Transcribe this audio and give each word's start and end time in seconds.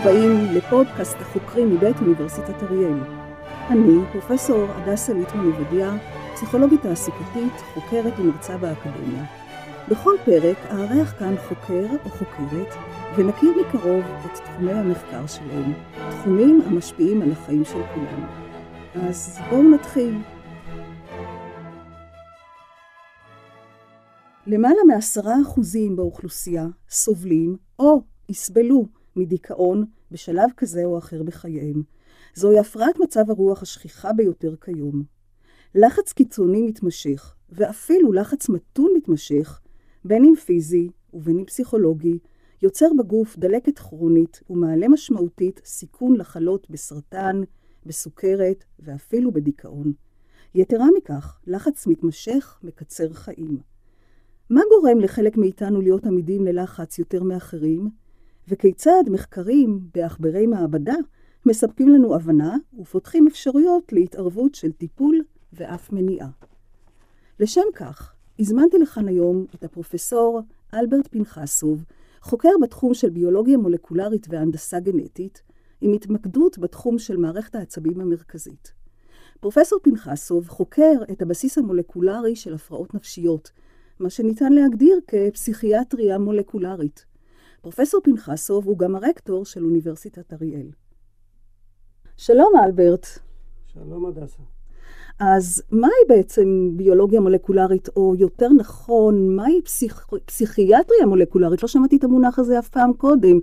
הבאים 0.00 0.44
לפודקאסט 0.54 1.16
החוקרים 1.20 1.74
מבית 1.74 1.96
אוניברסיטת 2.00 2.62
אריאל. 2.62 2.98
אני, 3.70 3.98
פרופסור 4.12 4.66
הדסה 4.68 5.12
ליטמן 5.12 5.44
עובדיה, 5.44 5.96
פסיכולוגית 6.34 6.82
תעסוקתית, 6.82 7.52
חוקרת 7.74 8.18
ומרצה 8.18 8.56
באקדמיה. 8.56 9.24
בכל 9.88 10.14
פרק 10.24 10.56
אארח 10.70 11.14
כאן 11.18 11.34
חוקר 11.48 11.86
או 12.04 12.10
חוקרת 12.10 12.68
ונכיר 13.16 13.52
מקרוב 13.60 14.04
את 14.26 14.38
תחומי 14.44 14.72
המחקר 14.72 15.26
שלהם, 15.26 15.72
תחומים 16.10 16.60
המשפיעים 16.66 17.22
על 17.22 17.32
החיים 17.32 17.64
של 17.64 17.82
כולנו. 17.94 18.26
אז 18.94 19.38
בואו 19.50 19.62
נתחיל. 19.62 20.18
למעלה 24.46 24.80
מעשרה 24.86 25.34
אחוזים 25.42 25.96
באוכלוסייה 25.96 26.66
סובלים 26.90 27.56
או 27.78 28.02
יסבלו 28.28 28.99
מדיכאון 29.16 29.84
בשלב 30.10 30.50
כזה 30.56 30.84
או 30.84 30.98
אחר 30.98 31.22
בחייהם. 31.22 31.82
זוהי 32.34 32.58
הפרעת 32.58 32.98
מצב 32.98 33.30
הרוח 33.30 33.62
השכיחה 33.62 34.12
ביותר 34.12 34.54
כיום. 34.60 35.02
לחץ 35.74 36.12
קיצוני 36.12 36.62
מתמשך, 36.62 37.34
ואפילו 37.50 38.12
לחץ 38.12 38.48
מתון 38.48 38.92
מתמשך, 38.96 39.60
בין 40.04 40.24
אם 40.24 40.34
פיזי 40.34 40.90
ובין 41.14 41.38
אם 41.38 41.44
פסיכולוגי, 41.44 42.18
יוצר 42.62 42.86
בגוף 42.98 43.38
דלקת 43.38 43.78
כרונית 43.78 44.40
ומעלה 44.50 44.88
משמעותית 44.88 45.60
סיכון 45.64 46.16
לחלות 46.16 46.70
בסרטן, 46.70 47.40
בסוכרת 47.86 48.64
ואפילו 48.78 49.32
בדיכאון. 49.32 49.92
יתרה 50.54 50.86
מכך, 50.96 51.40
לחץ 51.46 51.86
מתמשך 51.86 52.58
מקצר 52.62 53.12
חיים. 53.12 53.58
מה 54.50 54.60
גורם 54.70 55.00
לחלק 55.00 55.36
מאיתנו 55.36 55.80
להיות 55.80 56.06
עמידים 56.06 56.44
ללחץ 56.44 56.98
יותר 56.98 57.22
מאחרים? 57.22 57.90
וכיצד 58.50 59.04
מחקרים 59.10 59.80
בעכברי 59.94 60.46
מעבדה 60.46 60.94
מספקים 61.46 61.88
לנו 61.88 62.14
הבנה 62.14 62.56
ופותחים 62.80 63.26
אפשרויות 63.26 63.92
להתערבות 63.92 64.54
של 64.54 64.72
טיפול 64.72 65.22
ואף 65.52 65.92
מניעה. 65.92 66.28
לשם 67.40 67.64
כך, 67.74 68.14
הזמנתי 68.38 68.78
לכאן 68.78 69.08
היום 69.08 69.44
את 69.54 69.64
הפרופסור 69.64 70.40
אלברט 70.74 71.06
פנחסוב, 71.06 71.84
חוקר 72.20 72.48
בתחום 72.62 72.94
של 72.94 73.10
ביולוגיה 73.10 73.58
מולקולרית 73.58 74.26
והנדסה 74.30 74.80
גנטית, 74.80 75.42
עם 75.80 75.92
התמקדות 75.92 76.58
בתחום 76.58 76.98
של 76.98 77.16
מערכת 77.16 77.54
העצבים 77.54 78.00
המרכזית. 78.00 78.72
פרופסור 79.40 79.78
פנחסוב 79.82 80.48
חוקר 80.48 80.92
את 81.12 81.22
הבסיס 81.22 81.58
המולקולרי 81.58 82.36
של 82.36 82.54
הפרעות 82.54 82.94
נפשיות, 82.94 83.50
מה 84.00 84.10
שניתן 84.10 84.52
להגדיר 84.52 85.00
כפסיכיאטריה 85.06 86.18
מולקולרית. 86.18 87.09
פרופסור 87.60 88.00
פנחסוב 88.04 88.66
הוא 88.66 88.78
גם 88.78 88.96
הרקטור 88.96 89.44
של 89.44 89.64
אוניברסיטת 89.64 90.32
אריאל. 90.32 90.66
שלום 92.16 92.52
אלברט. 92.64 93.06
שלום 93.66 94.06
הדסה. 94.06 94.42
אז 95.18 95.62
מהי 95.70 95.90
בעצם 96.08 96.70
ביולוגיה 96.76 97.20
מולקולרית, 97.20 97.88
או 97.96 98.14
יותר 98.18 98.48
נכון, 98.48 99.36
מהי 99.36 99.62
פסיכ... 99.64 100.06
פסיכיאטריה 100.24 101.06
מולקולרית? 101.06 101.62
לא 101.62 101.68
שמעתי 101.68 101.96
את 101.96 102.04
המונח 102.04 102.38
הזה 102.38 102.58
אף 102.58 102.68
פעם 102.68 102.92
קודם. 102.92 103.38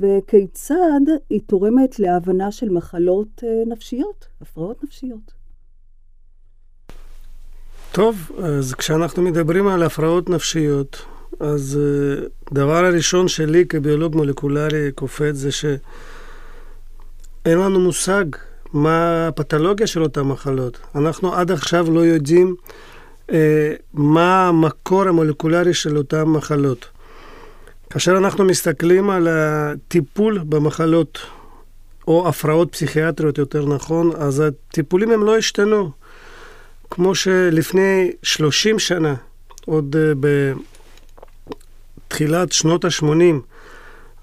וכיצד 0.00 1.00
היא 1.30 1.40
תורמת 1.46 1.98
להבנה 1.98 2.52
של 2.52 2.68
מחלות 2.70 3.44
אה, 3.44 3.48
נפשיות, 3.66 4.26
הפרעות 4.40 4.84
נפשיות. 4.84 5.32
טוב, 7.92 8.30
אז 8.44 8.74
כשאנחנו 8.74 9.22
מדברים 9.22 9.68
על 9.68 9.82
הפרעות 9.82 10.30
נפשיות, 10.30 10.96
אז 11.40 11.78
אה, 11.80 12.26
דבר 12.52 12.84
הראשון 12.84 13.28
שלי 13.28 13.66
כביולוג 13.66 14.16
מולקולרי 14.16 14.92
קופץ 14.94 15.34
זה 15.34 15.52
שאין 15.52 15.78
לנו 17.58 17.80
מושג 17.80 18.24
מה 18.72 19.26
הפתולוגיה 19.28 19.86
של 19.86 20.02
אותן 20.02 20.20
מחלות. 20.20 20.78
אנחנו 20.94 21.34
עד 21.34 21.50
עכשיו 21.50 21.90
לא 21.90 22.00
יודעים 22.00 22.54
אה, 23.32 23.72
מה 23.94 24.48
המקור 24.48 25.08
המולקולרי 25.08 25.74
של 25.74 25.96
אותן 25.96 26.22
מחלות. 26.22 26.86
כאשר 27.90 28.18
אנחנו 28.18 28.44
מסתכלים 28.44 29.10
על 29.10 29.28
הטיפול 29.30 30.40
במחלות, 30.48 31.18
או 32.08 32.28
הפרעות 32.28 32.72
פסיכיאטריות 32.72 33.38
יותר 33.38 33.66
נכון, 33.66 34.10
אז 34.16 34.40
הטיפולים 34.40 35.10
הם 35.10 35.22
לא 35.24 35.36
השתנו. 35.36 35.90
כמו 36.90 37.14
שלפני 37.14 38.12
30 38.22 38.78
שנה, 38.78 39.14
עוד 39.66 39.96
uh, 39.96 40.14
בתחילת 42.08 42.52
שנות 42.52 42.84
ה-80, 42.84 43.06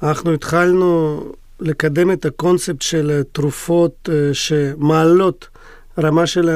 אנחנו 0.03 0.34
התחלנו 0.34 1.19
לקדם 1.59 2.12
את 2.12 2.25
הקונספט 2.25 2.81
של 2.81 3.22
תרופות 3.31 4.09
uh, 4.09 4.34
שמעלות 4.34 5.47
רמה 6.00 6.28
של 6.28 6.50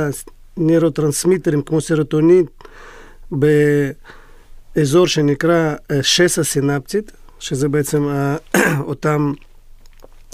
הנוירוטרנסמיטרים 0.58 1.62
כמו 1.62 1.82
סרוטונין 1.82 2.46
באזור 3.32 5.08
שנקרא 5.08 5.76
uh, 5.76 5.94
שסע 6.02 6.44
סינפטית, 6.44 7.12
שזה 7.40 7.70
בעצם 7.70 8.08
אותם 8.90 9.34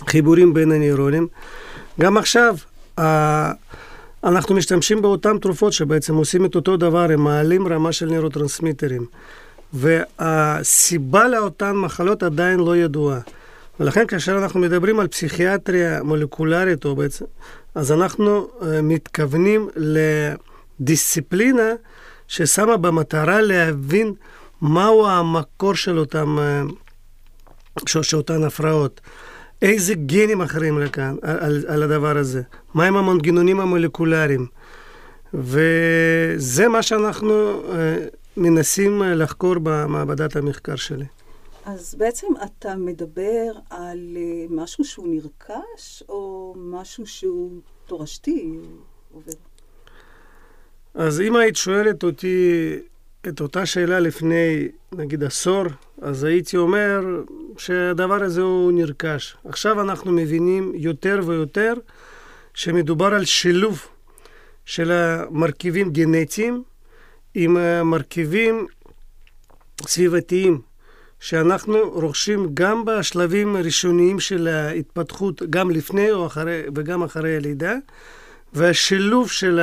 חיבורים 0.09 0.53
בין 0.53 0.71
הנוירונים. 0.71 1.27
גם 1.99 2.17
עכשיו, 2.17 2.55
אנחנו 4.23 4.55
משתמשים 4.55 5.01
באותן 5.01 5.37
תרופות 5.37 5.73
שבעצם 5.73 6.15
עושים 6.15 6.45
את 6.45 6.55
אותו 6.55 6.77
דבר, 6.77 7.11
הם 7.11 7.21
מעלים 7.23 7.67
רמה 7.67 7.91
של 7.91 8.05
נוירוטרנסמיטרים. 8.05 9.05
והסיבה 9.75 11.27
לאותן 11.27 11.71
מחלות 11.71 12.23
עדיין 12.23 12.59
לא 12.59 12.77
ידועה. 12.77 13.19
ולכן 13.79 14.07
כאשר 14.07 14.37
אנחנו 14.37 14.59
מדברים 14.59 14.99
על 14.99 15.07
פסיכיאטריה 15.07 16.03
מולקולרית, 16.03 16.85
או 16.85 16.95
בעצם, 16.95 17.25
אז 17.75 17.91
אנחנו 17.91 18.47
uh, 18.47 18.63
מתכוונים 18.83 19.69
לדיסציפלינה 20.79 21.71
ששמה 22.27 22.77
במטרה 22.77 23.41
להבין 23.41 24.13
מהו 24.61 25.07
המקור 25.07 25.75
של 25.75 25.99
אותן, 25.99 26.25
uh, 26.37 28.01
של 28.03 28.17
אותן 28.17 28.43
הפרעות. 28.43 29.01
איזה 29.61 29.93
גנים 29.93 30.41
אחרים 30.41 30.79
לכאן, 30.79 31.15
על, 31.21 31.63
על 31.67 31.83
הדבר 31.83 32.17
הזה? 32.17 32.41
מהם 32.73 32.95
המנגנונים 32.97 33.59
המולקולריים? 33.59 34.45
וזה 35.33 36.67
מה 36.67 36.81
שאנחנו 36.81 37.61
uh, 37.61 37.75
מנסים 38.37 39.01
לחקור 39.03 39.55
במעבדת 39.63 40.35
המחקר 40.35 40.75
שלי. 40.75 41.05
אז 41.65 41.95
בעצם 41.95 42.27
אתה 42.43 42.75
מדבר 42.75 43.51
על 43.69 44.17
uh, 44.17 44.53
משהו 44.53 44.83
שהוא 44.83 45.07
נרכש, 45.07 46.03
או 46.09 46.53
משהו 46.57 47.07
שהוא 47.07 47.51
תורשתי? 47.85 48.57
עובד? 49.13 49.33
אז 50.93 51.21
אם 51.21 51.35
היית 51.35 51.55
שואלת 51.55 52.03
אותי 52.03 52.71
את 53.27 53.41
אותה 53.41 53.65
שאלה 53.65 53.99
לפני, 53.99 54.67
נגיד, 54.91 55.23
עשור, 55.23 55.63
אז 56.01 56.23
הייתי 56.23 56.57
אומר 56.57 57.01
שהדבר 57.57 58.23
הזה 58.23 58.41
הוא 58.41 58.71
נרכש. 58.71 59.35
עכשיו 59.45 59.81
אנחנו 59.81 60.11
מבינים 60.11 60.71
יותר 60.75 61.19
ויותר 61.25 61.73
שמדובר 62.53 63.13
על 63.13 63.25
שילוב 63.25 63.87
של 64.65 64.91
המרכיבים 64.91 65.91
גנטיים 65.91 66.63
עם 67.35 67.57
מרכיבים 67.83 68.67
סביבתיים, 69.81 70.61
שאנחנו 71.19 71.77
רוכשים 71.93 72.49
גם 72.53 72.85
בשלבים 72.85 73.55
הראשוניים 73.55 74.19
של 74.19 74.47
ההתפתחות, 74.47 75.41
גם 75.49 75.71
לפני 75.71 76.11
או 76.11 76.25
אחרי, 76.25 76.61
וגם 76.75 77.03
אחרי 77.03 77.35
הלידה, 77.35 77.75
והשילוב 78.53 79.31
של 79.31 79.59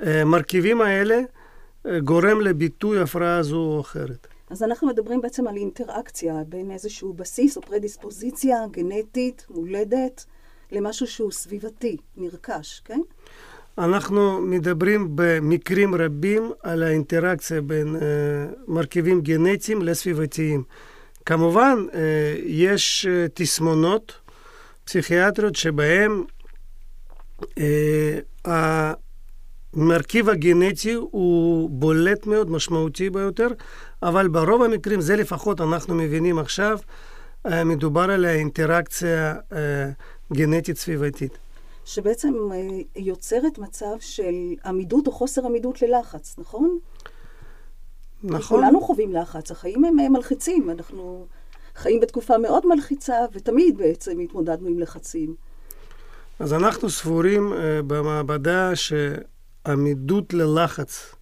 המרכיבים 0.00 0.80
האלה 0.80 1.20
גורם 2.04 2.40
לביטוי 2.40 3.00
הפרעה 3.00 3.42
זו 3.42 3.56
או 3.56 3.80
אחרת. 3.80 4.26
אז 4.50 4.62
אנחנו 4.62 4.88
מדברים 4.88 5.20
בעצם 5.20 5.46
על 5.46 5.56
אינטראקציה 5.56 6.34
בין 6.48 6.70
איזשהו 6.70 7.12
בסיס 7.12 7.56
או 7.56 7.62
פרדיספוזיציה 7.62 8.58
גנטית, 8.70 9.46
מולדת, 9.50 10.24
למשהו 10.72 11.06
שהוא 11.06 11.32
סביבתי, 11.32 11.96
נרכש, 12.16 12.82
כן? 12.84 13.00
אנחנו 13.78 14.40
מדברים 14.40 15.08
במקרים 15.14 15.94
רבים 15.94 16.52
על 16.62 16.82
האינטראקציה 16.82 17.60
בין 17.60 17.96
uh, 17.96 18.00
מרכיבים 18.68 19.20
גנטיים 19.20 19.82
לסביבתיים. 19.82 20.62
כמובן, 21.26 21.86
uh, 21.90 21.94
יש 22.44 23.06
uh, 23.06 23.30
תסמונות 23.34 24.12
פסיכיאטריות 24.84 25.56
שבהן 25.56 26.22
uh, 27.42 28.48
המרכיב 29.74 30.28
הגנטי 30.28 30.92
הוא 30.92 31.70
בולט 31.70 32.26
מאוד, 32.26 32.50
משמעותי 32.50 33.10
ביותר, 33.10 33.48
אבל 34.02 34.28
ברוב 34.28 34.62
המקרים, 34.62 35.00
זה 35.00 35.16
לפחות 35.16 35.60
אנחנו 35.60 35.94
מבינים 35.94 36.38
עכשיו, 36.38 36.78
אה, 37.46 37.64
מדובר 37.64 38.10
על 38.10 38.24
האינטראקציה 38.24 39.34
אה, 39.52 39.88
גנטית 40.32 40.76
סביבתית. 40.76 41.38
שבעצם 41.86 42.34
אה, 42.52 42.56
יוצרת 42.96 43.58
מצב 43.58 43.96
של 44.00 44.34
עמידות 44.64 45.06
או 45.06 45.12
חוסר 45.12 45.46
עמידות 45.46 45.82
ללחץ, 45.82 46.34
נכון? 46.38 46.78
נכון. 48.22 48.58
כולנו 48.60 48.80
חווים 48.80 49.12
לחץ, 49.12 49.50
החיים 49.50 49.84
הם 49.84 50.12
מלחיצים, 50.12 50.70
אנחנו 50.70 51.26
חיים 51.74 52.00
בתקופה 52.00 52.38
מאוד 52.38 52.66
מלחיצה, 52.66 53.16
ותמיד 53.32 53.78
בעצם 53.78 54.18
התמודדנו 54.18 54.68
עם 54.68 54.78
לחצים. 54.78 55.34
אז 56.38 56.52
אנחנו 56.52 56.90
סבורים 56.90 57.52
uh, 57.52 57.56
במעבדה 57.86 58.72
שעמידות 58.76 60.34
ללחץ 60.34 61.14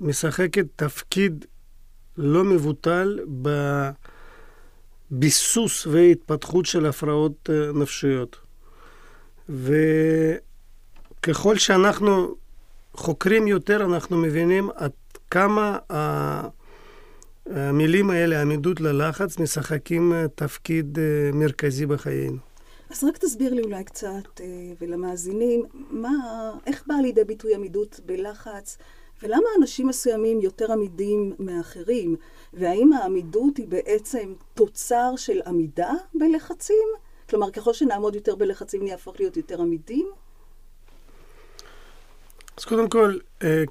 משחקת 0.00 0.66
תפקיד 0.76 1.44
לא 2.16 2.44
מבוטל 2.44 3.18
בביסוס 5.10 5.86
והתפתחות 5.86 6.66
של 6.66 6.86
הפרעות 6.86 7.48
uh, 7.48 7.52
נפשיות. 7.76 8.41
וככל 9.52 11.56
שאנחנו 11.56 12.34
חוקרים 12.94 13.46
יותר, 13.46 13.84
אנחנו 13.84 14.16
מבינים 14.16 14.70
עד 14.74 14.90
כמה 15.30 15.78
המילים 17.46 18.10
האלה, 18.10 18.42
עמידות 18.42 18.80
ללחץ, 18.80 19.38
משחקים 19.38 20.12
אה, 20.12 20.26
תפקיד 20.34 20.98
אה, 20.98 21.30
מרכזי 21.32 21.86
בחיינו. 21.86 22.36
אז 22.90 23.04
רק 23.04 23.18
תסביר 23.18 23.54
לי 23.54 23.62
אולי 23.62 23.84
קצת, 23.84 24.40
אה, 24.40 24.46
ולמאזינים, 24.80 25.64
מה, 25.90 26.10
איך 26.66 26.84
באה 26.86 27.00
לידי 27.00 27.24
ביטוי 27.24 27.54
עמידות 27.54 28.00
בלחץ, 28.06 28.78
ולמה 29.22 29.46
אנשים 29.58 29.86
מסוימים 29.86 30.40
יותר 30.40 30.72
עמידים 30.72 31.32
מאחרים, 31.38 32.16
והאם 32.54 32.92
העמידות 32.92 33.56
היא 33.56 33.68
בעצם 33.68 34.32
תוצר 34.54 35.12
של 35.16 35.40
עמידה 35.46 35.92
בלחצים? 36.14 36.88
כלומר, 37.32 37.50
ככל 37.50 37.72
שנעמוד 37.72 38.14
יותר 38.14 38.34
בלחצים, 38.34 38.84
נהפוך 38.84 39.16
להיות 39.20 39.36
יותר 39.36 39.60
עמידים? 39.60 40.10
אז 42.56 42.64
קודם 42.64 42.88
כל, 42.88 43.18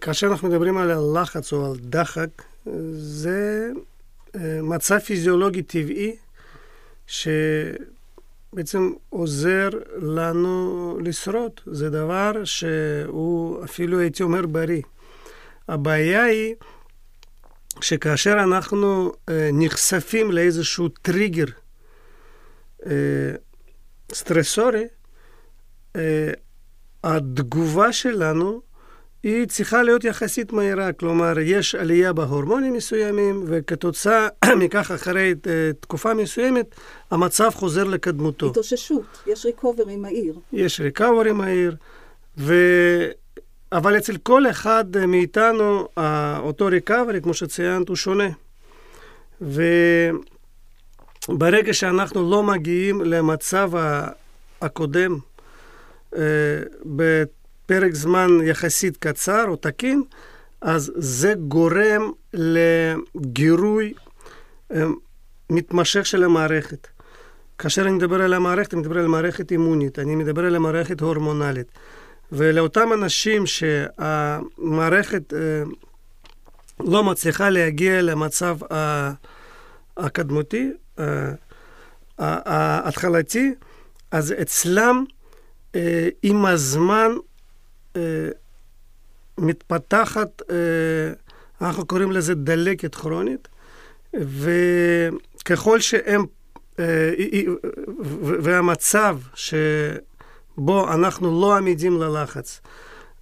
כאשר 0.01 0.27
אנחנו 0.27 0.47
מדברים 0.47 0.77
על 0.77 1.21
לחץ 1.21 1.53
או 1.53 1.65
על 1.65 1.77
דחק, 1.77 2.29
זה 2.93 3.71
אה, 4.35 4.61
מצב 4.61 4.99
פיזיולוגי 4.99 5.61
טבעי 5.61 6.15
שבעצם 7.07 8.93
עוזר 9.09 9.69
לנו 10.01 10.97
לשרוד. 11.03 11.51
זה 11.65 11.89
דבר 11.89 12.31
שהוא 12.43 13.63
אפילו, 13.63 13.99
הייתי 13.99 14.23
אומר, 14.23 14.45
בריא. 14.45 14.81
הבעיה 15.67 16.23
היא 16.23 16.55
שכאשר 17.81 18.33
אנחנו 18.33 19.11
אה, 19.29 19.49
נחשפים 19.53 20.31
לאיזשהו 20.31 20.89
טריגר 20.89 21.45
אה, 22.85 22.91
סטרסורי, 24.13 24.87
התגובה 27.03 27.93
שלנו 27.93 28.61
היא 29.23 29.47
צריכה 29.47 29.83
להיות 29.83 30.03
יחסית 30.03 30.53
מהירה, 30.53 30.93
כלומר, 30.93 31.39
יש 31.39 31.75
עלייה 31.75 32.13
בהורמונים 32.13 32.73
מסוימים, 32.73 33.43
וכתוצאה 33.47 34.27
מכך, 34.61 34.91
אחרי 34.91 35.33
אה, 35.47 35.71
תקופה 35.79 36.13
מסוימת, 36.13 36.75
המצב 37.11 37.49
חוזר 37.53 37.83
לקדמותו. 37.83 38.49
התאוששות, 38.49 39.23
יש 39.27 39.45
ריקוברי 39.45 39.95
מהיר. 39.95 40.39
יש 40.53 40.79
ריקוברי 40.79 41.31
מהיר, 41.31 41.75
ו... 42.37 42.55
אבל 43.71 43.97
אצל 43.97 44.17
כל 44.17 44.49
אחד 44.49 45.05
מאיתנו, 45.07 45.87
אותו 46.39 46.65
ריקוברי, 46.65 47.21
כמו 47.21 47.33
שציינת, 47.33 47.89
הוא 47.89 47.95
שונה. 47.95 48.29
וברגע 51.29 51.73
שאנחנו 51.73 52.29
לא 52.29 52.43
מגיעים 52.43 53.01
למצב 53.01 53.71
הקודם, 54.61 55.17
אה, 56.15 56.21
פרק 57.65 57.93
זמן 57.93 58.29
יחסית 58.43 58.97
קצר 58.97 59.45
או 59.47 59.55
תקין, 59.55 60.03
אז 60.61 60.91
זה 60.95 61.33
גורם 61.47 62.11
לגירוי 62.33 63.93
אה, 64.71 64.83
מתמשך 65.49 66.05
של 66.05 66.23
המערכת. 66.23 66.87
כאשר 67.57 67.81
אני 67.81 67.91
מדבר 67.91 68.21
על 68.21 68.33
המערכת, 68.33 68.73
אני 68.73 68.81
מדבר 68.81 68.99
על 68.99 69.07
מערכת 69.07 69.51
אימונית, 69.51 69.99
אני 69.99 70.15
מדבר 70.15 70.45
על 70.45 70.55
המערכת 70.55 71.01
הורמונלית. 71.01 71.67
ולאותם 72.31 72.93
אנשים 72.93 73.45
שהמערכת 73.45 75.33
אה, 75.33 75.39
לא 76.79 77.03
מצליחה 77.03 77.49
להגיע 77.49 78.01
למצב 78.01 78.57
הקדמותי, 79.97 80.71
ההתחלתי, 82.19 83.53
אז 84.11 84.33
אצלם 84.41 85.03
עם 86.23 86.45
הזמן 86.45 87.11
אה, 87.95 88.01
מתפתחת, 89.37 90.41
אה, 90.49 90.55
אנחנו 91.61 91.85
קוראים 91.85 92.11
לזה 92.11 92.35
דלקת 92.35 92.95
כרונית, 92.95 93.47
וככל 94.13 95.79
שהם, 95.79 96.25
אה, 96.79 97.13
והמצב 98.19 99.17
שבו 99.35 100.93
אנחנו 100.93 101.41
לא 101.41 101.57
עמידים 101.57 102.01
ללחץ, 102.01 102.61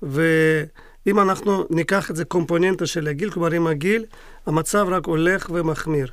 ואם 0.02 1.20
אנחנו 1.20 1.66
ניקח 1.70 2.12
את 2.12 2.16
זה 2.16 2.26
קומפוננטה 2.26 2.86
של 2.86 3.08
הגיל, 3.08 3.32
כלומר 3.32 3.52
עם 3.52 3.68
הגיל, 3.68 4.06
המצב 4.46 4.88
רק 4.90 5.06
הולך 5.06 5.50
ומחמיר. 5.54 6.12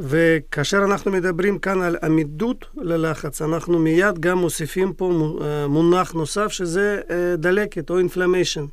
וכאשר 0.00 0.78
אנחנו 0.84 1.10
מדברים 1.10 1.58
כאן 1.58 1.82
על 1.82 1.96
עמידות 2.02 2.64
ללחץ, 2.76 3.42
אנחנו 3.42 3.78
מיד 3.78 4.18
גם 4.18 4.38
מוסיפים 4.38 4.92
פה 4.92 5.36
אה, 5.42 5.66
מונח 5.68 6.12
נוסף 6.12 6.48
שזה 6.48 7.00
אה, 7.10 7.36
דלקת 7.36 7.90
או 7.90 7.98
אינפלמיישן. 7.98 8.64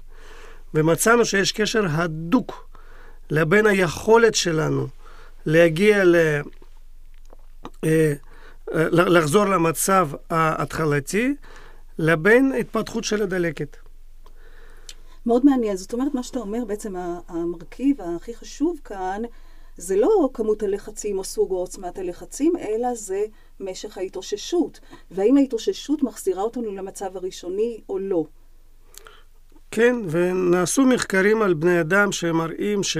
ומצאנו 0.73 1.25
שיש 1.25 1.51
קשר 1.51 1.85
הדוק 1.89 2.69
לבין 3.29 3.65
היכולת 3.65 4.35
שלנו 4.35 4.87
להגיע 5.45 6.03
ל... 6.03 6.15
אה, 7.83 8.13
לחזור 8.91 9.45
למצב 9.45 10.09
ההתחלתי, 10.29 11.35
לבין 11.99 12.53
התפתחות 12.59 13.03
של 13.03 13.21
הדלקת. 13.21 13.77
מאוד 15.25 15.45
מעניין. 15.45 15.77
זאת 15.77 15.93
אומרת, 15.93 16.13
מה 16.13 16.23
שאתה 16.23 16.39
אומר, 16.39 16.65
בעצם 16.67 16.95
המרכיב 17.27 17.97
הכי 18.01 18.35
חשוב 18.35 18.79
כאן, 18.83 19.21
זה 19.77 19.95
לא 19.95 20.29
כמות 20.33 20.63
הלחצים 20.63 21.17
או 21.17 21.23
סוג 21.23 21.51
או 21.51 21.57
עוצמת 21.57 21.97
הלחצים, 21.97 22.53
אלא 22.57 22.95
זה 22.95 23.25
משך 23.59 23.97
ההתאוששות. 23.97 24.79
והאם 25.11 25.37
ההתאוששות 25.37 26.03
מחזירה 26.03 26.41
אותנו 26.41 26.75
למצב 26.75 27.17
הראשוני 27.17 27.81
או 27.89 27.99
לא. 27.99 28.25
כן, 29.71 29.95
ונעשו 30.09 30.85
מחקרים 30.85 31.41
על 31.41 31.53
בני 31.53 31.81
אדם 31.81 32.11
שמראים 32.11 32.83
ש... 32.83 32.97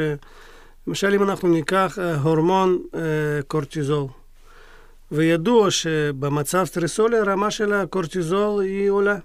למשל, 0.87 1.13
אם 1.13 1.23
אנחנו 1.23 1.47
ניקח 1.47 1.99
אה, 2.01 2.15
הורמון 2.15 2.81
אה, 2.95 2.99
קורטיזול, 3.47 4.05
וידוע 5.11 5.71
שבמצב 5.71 6.65
סטרסולי 6.65 7.17
הרמה 7.17 7.51
של 7.51 7.73
הקורטיזול 7.73 8.63
היא 8.63 8.89
עולה. 8.89 9.17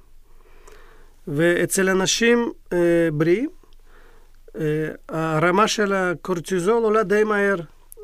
ואצל 1.28 1.88
אנשים 1.88 2.52
אה, 2.72 2.78
בריאים, 3.12 3.50
הרמה 5.08 5.68
של 5.68 5.92
הקורטיזול 5.92 6.82
עולה 6.82 7.02
די 7.02 7.24
מהר, 7.24 7.56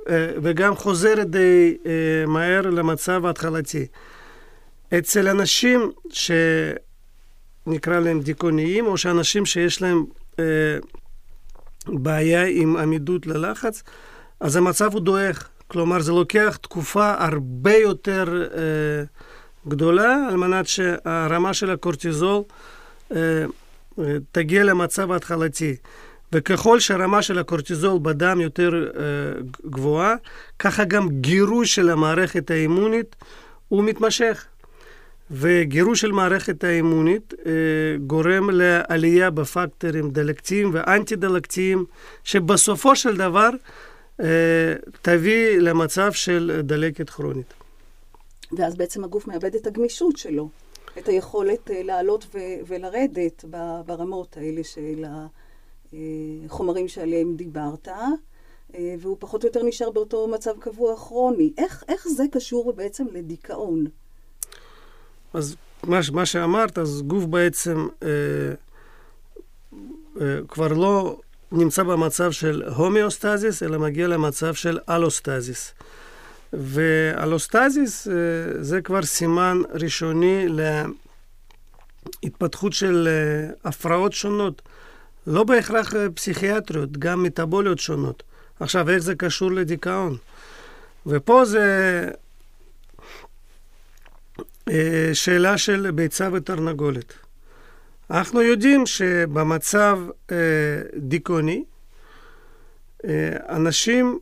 אה, 0.08 0.30
וגם 0.42 0.76
חוזרת 0.76 1.30
די 1.30 1.76
אה, 1.86 2.26
מהר 2.26 2.62
למצב 2.62 3.26
ההתחלתי. 3.26 3.86
אצל 4.98 5.28
אנשים 5.28 5.92
שנקרא 6.10 8.00
להם 8.00 8.20
דיכאוניים, 8.20 8.86
או 8.86 8.96
שאנשים 8.96 9.46
שיש 9.46 9.82
להם 9.82 10.04
בעיה 11.86 12.44
עם 12.44 12.76
עמידות 12.76 13.26
ללחץ, 13.26 13.82
אז 14.40 14.56
המצב 14.56 14.92
הוא 14.92 15.00
דועך. 15.00 15.48
כלומר, 15.68 16.00
זה 16.00 16.12
לוקח 16.12 16.58
תקופה 16.62 17.14
הרבה 17.18 17.74
יותר 17.74 18.48
אה, 18.54 19.04
גדולה 19.68 20.26
על 20.28 20.36
מנת 20.36 20.66
שהרמה 20.66 21.54
של 21.54 21.70
הקורטיזול 21.70 22.42
אה, 23.12 23.44
תגיע 24.32 24.64
למצב 24.64 25.12
ההתחלתי. 25.12 25.76
וככל 26.32 26.80
שהרמה 26.80 27.22
של 27.22 27.38
הקורטיזול 27.38 27.98
בדם 27.98 28.40
יותר 28.40 28.90
אה, 28.96 29.02
גבוהה, 29.66 30.14
ככה 30.58 30.84
גם 30.84 31.08
גירוי 31.08 31.66
של 31.66 31.90
המערכת 31.90 32.50
האימונית 32.50 33.16
הוא 33.68 33.84
מתמשך. 33.84 34.46
וגירוי 35.30 35.96
של 35.96 36.12
מערכת 36.12 36.64
האימונית 36.64 37.34
אה, 37.46 37.50
גורם 38.06 38.50
לעלייה 38.50 39.30
בפקטורים 39.30 40.10
דלקתיים 40.10 40.70
ואנטי-דלקתיים, 40.72 41.84
שבסופו 42.24 42.96
של 42.96 43.16
דבר 43.16 43.50
אה, 44.20 44.26
תביא 45.02 45.58
למצב 45.58 46.12
של 46.12 46.60
דלקת 46.64 47.10
כרונית. 47.10 47.54
ואז 48.58 48.76
בעצם 48.76 49.04
הגוף 49.04 49.26
מאבד 49.26 49.54
את 49.54 49.66
הגמישות 49.66 50.16
שלו, 50.16 50.48
את 50.98 51.08
היכולת 51.08 51.70
אה, 51.70 51.82
לעלות 51.82 52.26
ו- 52.34 52.38
ולרדת 52.66 53.44
ברמות 53.86 54.36
האלה 54.36 54.64
של 54.64 55.04
ה... 55.04 55.26
החומרים 56.46 56.88
שעליהם 56.88 57.36
דיברת, 57.36 57.88
אה, 58.74 58.94
והוא 59.00 59.16
פחות 59.20 59.42
או 59.42 59.48
יותר 59.48 59.62
נשאר 59.62 59.90
באותו 59.90 60.28
מצב 60.28 60.52
קבוע 60.60 60.96
כרוני. 60.96 61.52
איך, 61.58 61.84
איך 61.88 62.08
זה 62.08 62.24
קשור 62.32 62.72
בעצם 62.72 63.06
לדיכאון? 63.12 63.86
אז 65.34 65.56
מה, 65.82 66.00
מה 66.12 66.26
שאמרת, 66.26 66.78
אז 66.78 67.02
גוף 67.02 67.24
בעצם 67.24 67.88
אה, 68.02 68.08
אה, 70.20 70.38
כבר 70.48 70.68
לא 70.68 71.20
נמצא 71.52 71.82
במצב 71.82 72.32
של 72.32 72.62
הומיאוסטזיס, 72.76 73.62
אלא 73.62 73.78
מגיע 73.78 74.06
למצב 74.06 74.54
של 74.54 74.78
אלוסטזיס. 74.88 75.74
ואלוסטזיס 76.52 78.08
זה 78.60 78.80
כבר 78.80 79.02
סימן 79.02 79.58
ראשוני 79.70 80.46
להתפתחות 82.22 82.72
של 82.72 83.08
הפרעות 83.64 84.12
שונות. 84.12 84.62
לא 85.28 85.44
בהכרח 85.44 85.92
פסיכיאטריות, 86.14 86.96
גם 86.96 87.22
מטבוליות 87.22 87.78
שונות. 87.78 88.22
עכשיו, 88.60 88.90
איך 88.90 88.98
זה 88.98 89.14
קשור 89.14 89.52
לדיכאון? 89.52 90.16
ופה 91.06 91.44
זה 91.44 92.10
אה, 94.68 95.10
שאלה 95.12 95.58
של 95.58 95.90
ביצה 95.90 96.28
ותרנגולת. 96.32 97.12
אנחנו 98.10 98.42
יודעים 98.42 98.86
שבמצב 98.86 99.98
אה, 100.32 100.36
דיכאוני, 100.96 101.64
אה, 103.04 103.36
אנשים, 103.48 104.18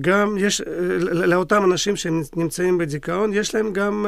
גם 0.00 0.36
יש, 0.38 0.60
לאותם 1.12 1.64
אנשים 1.64 1.96
שנמצאים 1.96 2.78
בדיכאון, 2.78 3.32
יש 3.32 3.54
להם 3.54 3.72
גם 3.72 4.06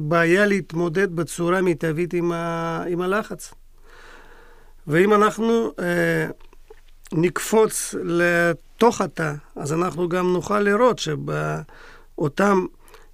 בעיה 0.00 0.46
להתמודד 0.46 1.16
בצורה 1.16 1.60
מיטבית 1.60 2.14
עם, 2.14 2.32
ה, 2.32 2.82
עם 2.88 3.00
הלחץ. 3.00 3.54
ואם 4.86 5.14
אנחנו 5.14 5.72
נקפוץ 7.12 7.94
לתוך 8.02 9.00
התא, 9.00 9.32
אז 9.56 9.72
אנחנו 9.72 10.08
גם 10.08 10.32
נוכל 10.32 10.60
לראות 10.60 10.98
שבאותם 10.98 12.66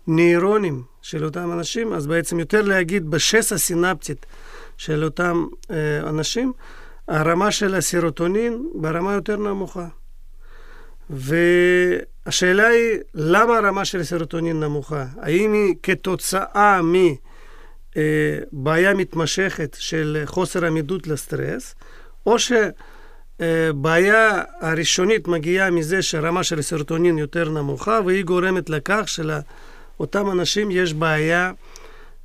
נוירונים 0.06 0.82
של 1.02 1.24
אותם 1.24 1.52
אנשים, 1.52 1.92
אז 1.92 2.06
בעצם 2.06 2.38
יותר 2.38 2.62
להגיד 2.62 3.10
בשסע 3.10 3.58
סינפטית 3.58 4.26
של 4.76 5.04
אותם 5.04 5.46
אה, 5.70 6.00
אנשים, 6.00 6.52
הרמה 7.08 7.50
של 7.50 7.74
הסירוטונין 7.74 8.68
ברמה 8.74 9.12
יותר 9.12 9.36
נמוכה. 9.36 9.86
והשאלה 11.12 12.66
היא, 12.66 12.98
למה 13.14 13.58
הרמה 13.58 13.84
של 13.84 14.00
הסירוטונין 14.00 14.60
נמוכה? 14.60 15.06
האם 15.20 15.52
היא 15.52 15.74
כתוצאה 15.82 16.80
מבעיה 18.52 18.94
מתמשכת 18.94 19.76
של 19.80 20.22
חוסר 20.24 20.66
עמידות 20.66 21.06
לסטרס, 21.06 21.74
או 22.26 22.36
שבעיה 23.38 24.42
הראשונית 24.60 25.28
מגיעה 25.28 25.70
מזה 25.70 26.02
שהרמה 26.02 26.44
של 26.44 26.58
הסירוטונין 26.58 27.18
יותר 27.18 27.48
נמוכה, 27.48 28.00
והיא 28.06 28.24
גורמת 28.24 28.70
לכך 28.70 29.02
של 29.06 29.30
אותם 30.00 30.30
אנשים 30.30 30.70
יש 30.70 30.94
בעיה 30.94 31.52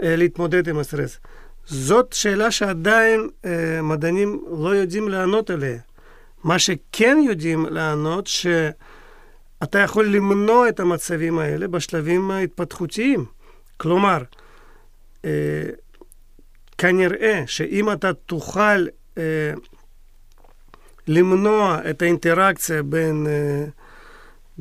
אה, 0.04 0.16
להתמודד 0.16 0.68
עם 0.68 0.80
הסטרס. 0.80 1.18
זאת 1.66 2.14
שאלה 2.14 2.52
שעדיין 2.52 3.30
אה, 3.46 3.82
מדענים 3.82 4.42
לא 4.60 4.76
יודעים 4.76 5.10
לענות 5.10 5.50
עליה. 5.50 5.78
מה 6.44 6.60
שכן 6.60 7.18
יודעים 7.26 7.66
לענות, 7.66 8.28
שאתה 8.28 9.80
יכול 9.80 10.08
למנוע 10.08 10.70
את 10.70 10.80
המצבים 10.80 11.40
האלה 11.40 11.68
בשלבים 11.68 12.32
ההתפתחותיים. 12.32 13.26
כלומר, 13.78 14.24
אה, 15.26 15.64
כנראה 16.78 17.44
שאם 17.48 17.92
אתה 17.92 18.14
תוכל 18.14 18.86
אה, 19.18 19.52
למנוע 21.08 21.80
את 21.90 22.02
האינטראקציה 22.02 22.84
בין 22.84 23.28
אה, 23.28 23.66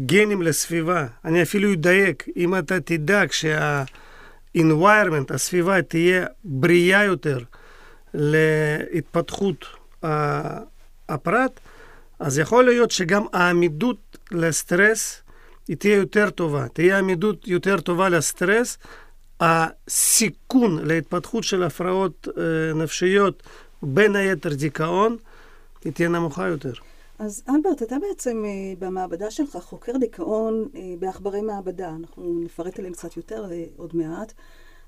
גנים 0.06 0.42
לסביבה. 0.42 1.06
אני 1.24 1.42
אפילו 1.42 1.72
אדייק, 1.72 2.28
אם 2.36 2.58
אתה 2.58 2.80
תדאג 2.80 3.32
שה-environment, 3.32 5.34
הסביבה, 5.34 5.82
תהיה 5.82 6.26
בריאה 6.44 7.04
יותר 7.04 7.38
להתפתחות 8.14 9.66
הפרט, 11.08 11.60
אז 12.18 12.38
יכול 12.38 12.64
להיות 12.64 12.90
שגם 12.90 13.26
העמידות 13.32 14.18
לסטרס 14.30 15.22
היא 15.68 15.76
תהיה 15.76 15.96
יותר 15.96 16.30
טובה. 16.30 16.68
תהיה 16.68 16.98
עמידות 16.98 17.48
יותר 17.48 17.80
טובה 17.80 18.08
לסטרס, 18.08 18.78
הסיכון 19.40 20.86
להתפתחות 20.86 21.44
של 21.44 21.62
הפרעות 21.62 22.28
אה, 22.38 22.74
נפשיות, 22.74 23.42
בין 23.82 24.16
היתר 24.16 24.54
דיכאון, 24.54 25.16
היא 25.84 25.92
תהיה 25.92 26.08
נמוכה 26.08 26.46
יותר. 26.46 26.72
אז 27.18 27.42
אלברט, 27.48 27.82
אתה 27.82 27.96
בעצם 27.98 28.44
אה, 28.44 28.74
במעבדה 28.78 29.30
שלך 29.30 29.56
חוקר 29.56 29.92
דיכאון 30.00 30.68
אה, 30.74 30.80
בעכברי 30.98 31.40
מעבדה. 31.40 31.90
אנחנו 32.00 32.40
נפרט 32.44 32.78
עליהם 32.78 32.94
קצת 32.94 33.16
יותר 33.16 33.46
עוד 33.76 33.96
מעט, 33.96 34.32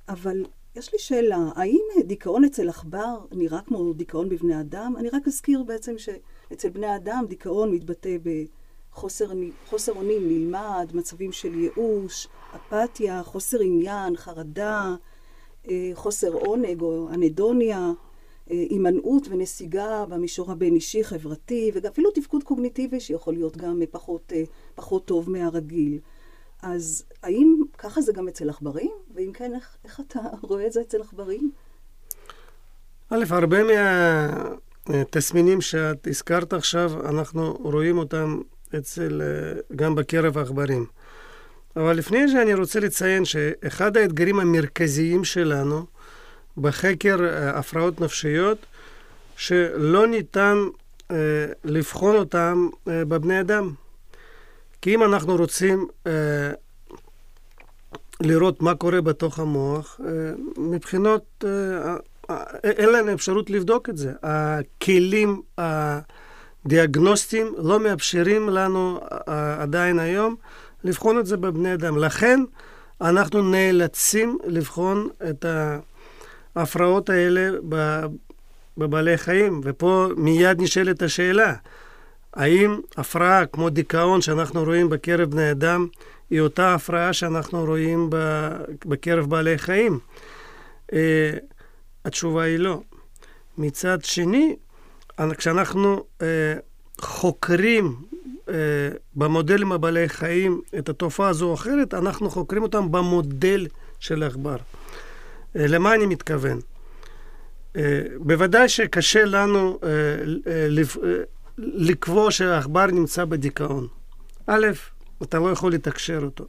אבל 0.09 0.45
יש 0.77 0.93
לי 0.93 0.99
שאלה, 0.99 1.39
האם 1.57 1.81
דיכאון 2.05 2.45
אצל 2.45 2.69
עכבר 2.69 3.19
נראה 3.33 3.61
כמו 3.67 3.93
דיכאון 3.93 4.29
בבני 4.29 4.61
אדם? 4.61 4.95
אני 4.99 5.09
רק 5.09 5.23
אזכיר 5.27 5.63
בעצם 5.63 5.99
שאצל 6.49 6.69
בני 6.69 6.97
אדם 6.97 7.25
דיכאון 7.29 7.71
מתבטא 7.71 8.17
בחוסר 8.93 9.31
אונים 9.89 10.29
נלמד, 10.29 10.91
מצבים 10.95 11.33
של 11.33 11.55
ייאוש, 11.55 12.29
אפתיה, 12.57 13.23
חוסר 13.23 13.61
עניין, 13.61 14.17
חרדה, 14.17 14.95
חוסר 15.95 16.33
עונג 16.33 16.81
או 16.81 17.09
אנדוניה. 17.15 17.93
הימנעות 18.49 19.29
ונסיגה 19.31 20.05
במישור 20.09 20.53
הבין-אישי, 20.53 21.05
חברתי, 21.05 21.71
ואפילו 21.75 22.11
תפקוד 22.11 22.45
קוגניטיבי 22.45 23.01
שיכול 23.01 23.35
להיות 23.35 23.57
גם 23.57 23.83
פחות, 23.91 24.33
אה, 24.37 24.43
פחות 24.75 25.05
טוב 25.05 25.31
מהרגיל. 25.31 25.99
אז 26.63 27.05
האם 27.23 27.63
ככה 27.79 28.01
זה 28.01 28.13
גם 28.13 28.29
אצל 28.29 28.51
עכברים? 28.51 28.91
ואם 29.15 29.31
כן, 29.35 29.55
איך, 29.55 29.77
איך 29.85 30.01
אתה 30.01 30.21
רואה 30.49 30.67
את 30.67 30.73
זה 30.73 30.81
אצל 30.81 31.01
עכברים? 31.01 31.51
א', 33.11 33.25
הרבה 33.31 33.63
מהתסמינים 34.89 35.61
שאת 35.61 36.07
הזכרת 36.07 36.53
עכשיו, 36.53 37.09
אנחנו 37.09 37.59
רואים 37.63 37.99
אותם 37.99 38.41
אצל, 38.79 39.23
אה, 39.23 39.61
גם 39.77 39.95
בקרב 39.95 40.39
העכברים. 40.39 40.87
אבל 41.77 41.97
לפני 41.97 42.29
זה 42.29 42.43
אני 42.43 42.55
רוצה 42.55 42.81
לציין 42.81 43.25
שאחד 43.25 43.97
האתגרים 43.97 44.41
המרכזיים 44.41 45.25
שלנו, 45.25 45.87
בחקר 46.59 47.25
אה, 47.25 47.59
הפרעות 47.59 48.01
נפשיות 48.01 48.59
שלא 49.37 50.07
ניתן 50.07 50.57
אה, 51.11 51.17
לבחון 51.65 52.17
אותן 52.17 52.67
אה, 52.89 53.05
בבני 53.05 53.41
אדם. 53.41 53.73
כי 54.83 54.95
אם 54.95 55.03
אנחנו 55.03 55.37
רוצים 55.37 55.87
אה, 56.07 56.13
לראות 58.21 58.63
מה 58.63 58.75
קורה 58.75 59.01
בתוך 59.01 59.39
המוח, 59.39 60.01
אה, 60.07 60.33
מבחינות, 60.57 61.45
אין 62.65 62.89
לנו 62.89 63.13
אפשרות 63.13 63.51
לבדוק 63.51 63.89
את 63.89 63.97
זה. 63.97 64.13
הכלים 64.23 65.43
הדיאגנוסטיים 65.59 67.55
לא 67.59 67.81
מאפשרים 67.81 68.49
לנו 68.49 69.01
אה, 69.29 69.63
עדיין 69.63 69.99
היום 69.99 70.37
לבחון 70.85 71.19
את 71.19 71.27
זה 71.27 71.37
בבני 71.37 71.75
אדם. 71.75 71.99
לכן 71.99 72.41
אנחנו 73.01 73.43
נאלצים 73.43 74.39
לבחון 74.47 75.09
את. 75.31 75.45
ההפרעות 76.59 77.11
האלה 77.11 77.51
בבעלי 78.79 79.19
חיים, 79.19 79.61
ופה 79.65 80.07
מיד 80.17 80.63
נשאלת 80.63 81.03
השאלה, 81.03 81.55
האם 82.35 82.81
הפרעה 82.97 83.47
כמו 83.47 83.71
דיכאון 83.71 84.21
שאנחנו 84.21 84.65
רואים 84.65 84.89
בקרב 84.89 85.31
בני 85.31 85.51
אדם, 85.51 85.87
היא 86.31 86.41
אותה 86.41 86.75
הפרעה 86.75 87.13
שאנחנו 87.13 87.65
רואים 87.65 88.11
בקרב 88.87 89.31
בעלי 89.31 89.59
חיים? 89.59 89.99
התשובה 92.09 92.43
היא 92.43 92.59
לא. 92.59 92.81
מצד 93.59 94.05
שני, 94.05 94.57
כשאנחנו 95.37 96.05
uh, 96.19 96.23
חוקרים 97.01 97.97
uh, 98.47 98.51
במודלים 99.15 99.73
הבעלי 99.73 100.09
חיים 100.09 100.61
את 100.79 100.89
התופעה 100.89 101.29
הזו 101.29 101.47
או 101.49 101.55
אחרת, 101.55 101.95
אנחנו 101.95 102.31
חוקרים 102.31 102.63
אותם 102.63 102.93
במודל 102.93 103.67
של 104.01 104.23
עכבר. 104.23 104.57
אה, 105.57 105.67
למה 105.67 105.95
אני 105.95 106.07
מתכוון? 106.07 106.61
אה, 107.77 108.03
בוודאי 108.19 108.69
שקשה 108.69 109.25
לנו 109.25 109.79
אה, 109.83 110.69
לקבוע 111.59 112.31
שהעכבר 112.31 112.87
נמצא 112.87 113.25
בדיכאון. 113.25 113.87
א', 114.47 114.67
אתה 115.23 115.39
לא 115.39 115.51
יכול 115.51 115.73
לתקשר 115.73 116.21
אותו, 116.25 116.45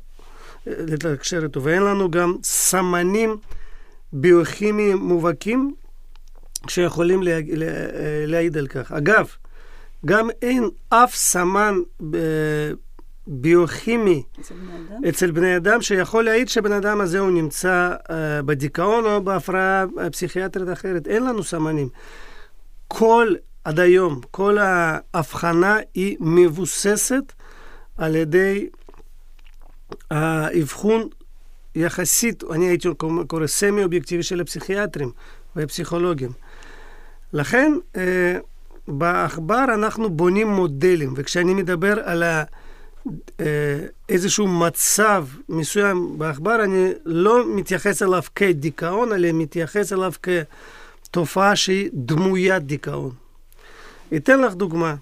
לתקשר 0.67 1.43
אותו, 1.43 1.63
ואין 1.63 1.83
לנו 1.83 2.11
גם 2.11 2.35
סמנים 2.43 3.37
ביוכימיים 4.13 4.97
מובהקים 4.97 5.73
שיכולים 6.67 7.23
להעיד 8.27 8.57
על 8.57 8.67
כך. 8.67 8.91
אגב, 8.91 9.27
גם 10.05 10.29
אין 10.41 10.69
אף 10.89 11.15
סמן 11.15 11.75
ביוכימי 13.27 14.23
אצל 14.39 14.53
בני 14.55 14.77
אדם, 14.77 15.05
אצל 15.09 15.31
בני 15.31 15.57
אדם 15.57 15.81
שיכול 15.81 16.23
להעיד 16.23 16.49
שבן 16.49 16.71
אדם 16.71 17.01
הזה 17.01 17.19
הוא 17.19 17.31
נמצא 17.31 17.95
uh, 17.95 18.11
בדיכאון 18.45 19.05
או 19.05 19.23
בהפרעה 19.23 19.85
פסיכיאטרית 20.11 20.69
אחרת. 20.73 21.07
אין 21.07 21.23
לנו 21.23 21.43
סמנים. 21.43 21.89
כל, 22.87 23.33
עד 23.63 23.79
היום, 23.79 24.21
כל 24.31 24.57
ההבחנה 24.57 25.77
היא 25.93 26.17
מבוססת 26.19 27.33
על 27.97 28.15
ידי 28.15 28.69
האבחון 30.11 31.09
יחסית, 31.79 32.43
אני 32.51 32.67
הייתי 32.67 32.88
קורא 33.27 33.48
סמי-אובייקטיבי 33.48 34.24
של 34.24 34.41
הפסיכיאטרים 34.41 35.12
והפסיכולוגים. 35.55 36.31
לכן, 37.33 37.74
uh, 37.93 37.98
בעכבר 38.88 39.65
אנחנו 39.74 40.09
בונים 40.09 40.48
מודלים, 40.48 41.13
וכשאני 41.15 41.53
מדבר 41.53 42.00
על 42.03 42.24
ה... 42.24 42.43
איזשהו 44.09 44.48
מצב 44.48 45.27
מסוים 45.50 46.17
בעכבר, 46.17 46.63
אני 46.63 46.91
לא 47.05 47.55
מתייחס 47.55 48.03
אליו 48.03 48.21
כדיכאון, 48.36 49.13
אלא 49.13 49.29
מתייחס 49.33 49.93
אליו 49.93 50.12
כתופעה 50.24 51.55
שהיא 51.55 51.89
דמוית 51.93 52.63
דיכאון. 52.63 53.12
אתן 54.15 54.41
לך 54.41 54.53
דוגמה. 54.53 54.95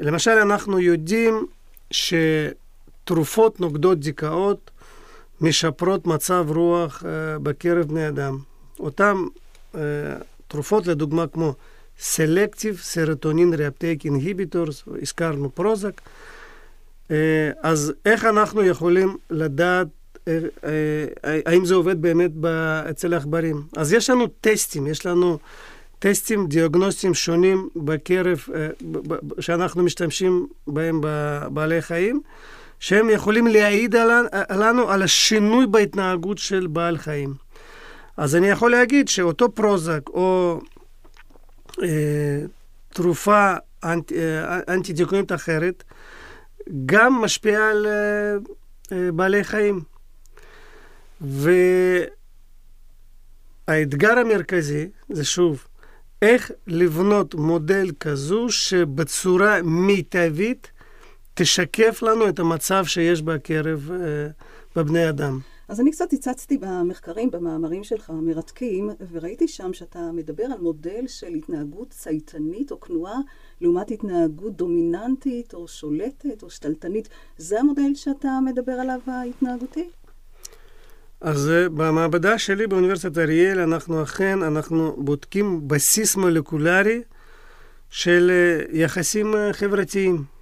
למשל, 0.00 0.30
אנחנו 0.30 0.80
יודעים 0.80 1.46
שתרופות 1.90 3.60
נוגדות 3.60 4.00
דיכאות 4.00 4.70
משפרות 5.40 6.06
מצב 6.06 6.46
רוח 6.48 7.02
בקרב 7.42 7.88
בני 7.88 8.08
אדם. 8.08 8.38
אותן 8.80 9.16
תרופות, 10.48 10.86
לדוגמה, 10.86 11.26
כמו 11.26 11.54
סלקטיב 11.98 12.78
סרטונין 12.82 13.54
ריאפטייק 13.54 14.04
אינהיביטורס, 14.04 14.84
הזכרנו 15.02 15.54
פרוזק. 15.54 16.00
אז 17.62 17.92
איך 18.06 18.24
אנחנו 18.24 18.64
יכולים 18.64 19.16
לדעת 19.30 19.86
האם 21.24 21.64
זה 21.64 21.74
עובד 21.74 22.02
באמת 22.02 22.30
אצל 22.90 23.14
העכברים? 23.14 23.62
אז 23.76 23.92
יש 23.92 24.10
לנו 24.10 24.26
טסטים, 24.40 24.86
יש 24.86 25.06
לנו 25.06 25.38
טסטים 25.98 26.46
דיאגנוסטיים 26.46 27.14
שונים 27.14 27.68
בקרב, 27.76 28.44
שאנחנו 29.40 29.82
משתמשים 29.82 30.46
בהם 30.66 31.00
בבעלי 31.02 31.82
חיים, 31.82 32.20
שהם 32.80 33.10
יכולים 33.10 33.46
להעיד 33.46 33.94
לנו 34.50 34.90
על 34.90 35.02
השינוי 35.02 35.66
בהתנהגות 35.66 36.38
של 36.38 36.66
בעל 36.66 36.98
חיים. 36.98 37.34
אז 38.16 38.36
אני 38.36 38.48
יכול 38.48 38.70
להגיד 38.70 39.08
שאותו 39.08 39.54
פרוזק 39.54 40.08
או 40.08 40.60
אה, 41.82 42.42
תרופה 42.88 43.54
אנט, 43.84 44.12
אה, 44.12 44.60
אנטי-דיכאונית 44.68 45.32
אחרת, 45.32 45.84
גם 46.86 47.14
משפיעה 47.14 47.70
על 47.70 47.86
אה, 47.86 47.92
אה, 48.92 49.12
בעלי 49.12 49.44
חיים. 49.44 49.80
והאתגר 53.68 54.18
המרכזי 54.18 54.88
זה 55.08 55.24
שוב, 55.24 55.66
איך 56.22 56.50
לבנות 56.66 57.34
מודל 57.34 57.90
כזו 58.00 58.46
שבצורה 58.50 59.62
מיטבית 59.62 60.70
תשקף 61.42 62.02
לנו 62.02 62.28
את 62.28 62.38
המצב 62.38 62.84
שיש 62.84 63.22
בקרב 63.22 63.90
אה, 63.92 64.26
בבני 64.76 65.08
אדם. 65.08 65.38
אז 65.68 65.80
אני 65.80 65.90
קצת 65.90 66.12
הצצתי 66.12 66.58
במחקרים, 66.58 67.30
במאמרים 67.30 67.84
שלך 67.84 68.10
המרתקים, 68.10 68.90
וראיתי 69.12 69.48
שם 69.48 69.72
שאתה 69.72 69.98
מדבר 70.12 70.44
על 70.44 70.60
מודל 70.60 71.06
של 71.06 71.34
התנהגות 71.34 71.90
צייתנית 71.90 72.70
או 72.70 72.80
כנועה, 72.80 73.18
לעומת 73.60 73.90
התנהגות 73.90 74.56
דומיננטית 74.56 75.54
או 75.54 75.68
שולטת 75.68 76.42
או 76.42 76.50
שתלטנית. 76.50 77.08
זה 77.36 77.60
המודל 77.60 77.94
שאתה 77.94 78.38
מדבר 78.44 78.72
עליו, 78.72 79.00
ההתנהגותי? 79.06 79.88
אז 81.20 81.50
אה, 81.50 81.68
במעבדה 81.68 82.38
שלי 82.38 82.66
באוניברסיטת 82.66 83.18
אריאל, 83.18 83.60
אנחנו 83.60 84.02
אכן, 84.02 84.42
אנחנו 84.42 84.96
בודקים 84.98 85.68
בסיס 85.68 86.16
מולקולרי 86.16 87.02
של 87.90 88.30
אה, 88.30 88.78
יחסים 88.78 89.34
חברתיים. 89.52 90.39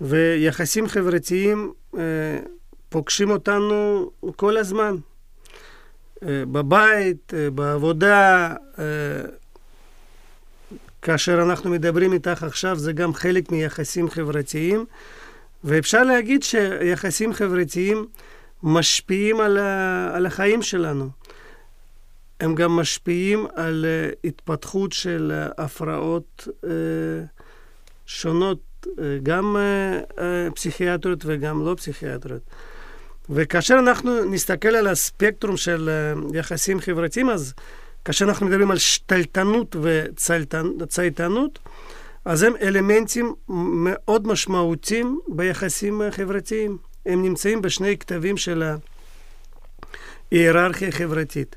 ויחסים 0.00 0.88
חברתיים 0.88 1.72
פוגשים 2.88 3.30
אותנו 3.30 4.10
כל 4.36 4.56
הזמן. 4.56 4.96
בבית, 6.22 7.32
בעבודה, 7.54 8.54
כאשר 11.02 11.42
אנחנו 11.42 11.70
מדברים 11.70 12.12
איתך 12.12 12.42
עכשיו, 12.42 12.76
זה 12.76 12.92
גם 12.92 13.14
חלק 13.14 13.52
מיחסים 13.52 14.10
חברתיים. 14.10 14.84
ואפשר 15.64 16.02
להגיד 16.02 16.42
שיחסים 16.42 17.32
חברתיים 17.32 18.06
משפיעים 18.62 19.40
על, 19.40 19.58
ה, 19.58 20.10
על 20.16 20.26
החיים 20.26 20.62
שלנו. 20.62 21.08
הם 22.40 22.54
גם 22.54 22.76
משפיעים 22.76 23.46
על 23.54 23.86
התפתחות 24.24 24.92
של 24.92 25.32
הפרעות 25.58 26.48
שונות, 28.06 28.58
גם 29.22 29.56
uh, 29.56 30.10
uh, 30.10 30.20
פסיכיאטריות 30.54 31.22
וגם 31.26 31.66
לא 31.66 31.74
פסיכיאטריות. 31.74 32.42
וכאשר 33.30 33.74
אנחנו 33.78 34.24
נסתכל 34.24 34.68
על 34.68 34.86
הספקטרום 34.86 35.56
של 35.56 35.90
יחסים 36.34 36.80
חברתיים, 36.80 37.30
אז 37.30 37.54
כאשר 38.04 38.24
אנחנו 38.24 38.46
מדברים 38.46 38.70
על 38.70 38.78
שתלטנות 38.78 39.76
וצייתנות, 40.80 41.58
אז 42.24 42.42
הם 42.42 42.52
אלמנטים 42.62 43.34
מאוד 43.48 44.26
משמעותיים 44.26 45.20
ביחסים 45.28 46.02
חברתיים. 46.10 46.78
הם 47.06 47.22
נמצאים 47.22 47.62
בשני 47.62 47.98
כתבים 47.98 48.36
של 48.36 48.62
ההיררכיה 50.32 50.88
החברתית. 50.88 51.56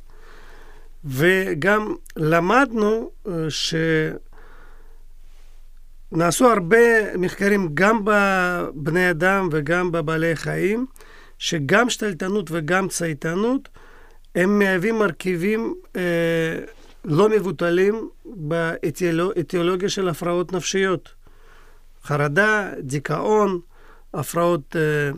וגם 1.06 1.96
למדנו 2.16 3.12
אה, 3.28 3.34
שנעשו 6.13 6.49
הרבה 6.52 7.17
מחקרים 7.17 7.69
גם 7.73 8.02
בבני 8.06 9.10
אדם 9.10 9.49
וגם 9.52 9.91
בבעלי 9.91 10.36
חיים, 10.36 10.86
שגם 11.38 11.89
שתלטנות 11.89 12.49
וגם 12.52 12.88
צייתנות 12.88 13.69
הם 14.36 14.60
מהווים 14.60 14.99
מרכיבים 14.99 15.76
אה, 15.95 16.60
לא 17.06 17.30
מבוטלים 17.30 18.10
באטיולוגיה 18.26 19.89
של 19.89 20.10
הפרעות 20.10 20.54
נפשיות. 20.54 21.10
חרדה, 22.04 22.71
דיכאון, 22.80 23.60
הפרעות 24.13 24.76
אה, 24.76 25.12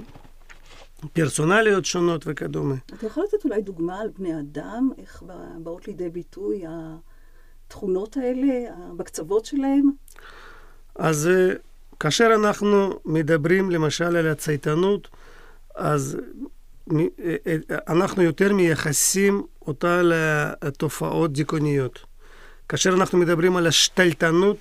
פרסונליות 1.14 1.86
שונות 1.86 2.24
וכדומה. 2.26 2.76
אתה 2.86 3.06
יכול 3.06 3.24
לתת 3.24 3.46
אולי 3.46 3.62
דוגמה 3.62 4.00
על 4.00 4.10
בני 4.18 4.40
אדם, 4.40 4.90
איך 4.98 5.24
באות 5.60 5.88
לידי 5.88 6.10
ביטוי 6.10 6.64
התכונות 7.68 8.18
האלה, 8.18 8.72
בקצוות 8.98 9.46
שלהם? 9.46 9.92
אז 10.96 11.28
אה, 11.28 11.54
כאשר 12.00 12.32
אנחנו 12.36 13.00
מדברים 13.06 13.72
למשל 13.72 14.16
על 14.16 14.28
הצייתנות, 14.28 15.08
אז 15.76 16.18
אה, 16.92 17.36
אנחנו 17.88 18.24
יותר 18.24 18.54
מייחסים 18.54 19.44
אותה 19.68 20.02
לתופעות 20.64 21.34
דיכאוניות. 21.34 22.00
כאשר 22.70 22.94
אנחנו 22.94 23.18
מדברים 23.18 23.56
על 23.56 23.68
השתלטנות, 23.68 24.58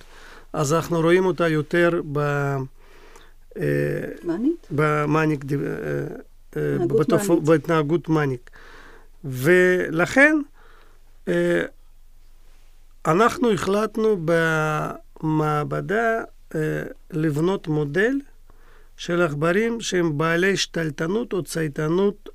אז 0.53 0.73
אנחנו 0.73 1.01
רואים 1.01 1.25
אותה 1.25 1.47
יותר 1.47 2.01
ב... 2.11 2.19
מניק? 4.23 4.67
במניק, 4.71 5.45
בהתנהגות 7.43 8.09
מניק. 8.09 8.49
ולכן 9.25 10.37
אנחנו 13.05 13.51
החלטנו 13.51 14.17
במעבדה 15.25 16.23
לבנות 17.11 17.67
מודל 17.67 18.19
של 18.97 19.21
עכברים 19.21 19.81
שהם 19.81 20.17
בעלי 20.17 20.57
שתלטנות 20.57 21.33
או 21.33 21.43
צייתנות 21.43 22.29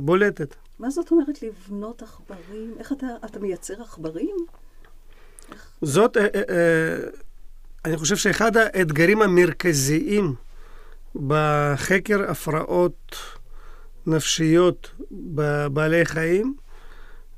בולטת. 0.00 0.54
מה 0.78 0.90
זאת 0.90 1.10
אומרת 1.10 1.42
לבנות 1.42 2.02
עכברים? 2.02 2.74
איך 2.78 2.92
אתה, 2.92 3.06
אתה 3.24 3.38
מייצר 3.38 3.82
עכברים? 3.82 4.36
זאת, 5.82 6.16
אני 7.84 7.96
חושב 7.96 8.16
שאחד 8.16 8.56
האתגרים 8.56 9.22
המרכזיים 9.22 10.34
בחקר 11.26 12.30
הפרעות 12.30 13.16
נפשיות 14.06 14.90
בבעלי 15.10 16.04
חיים 16.04 16.54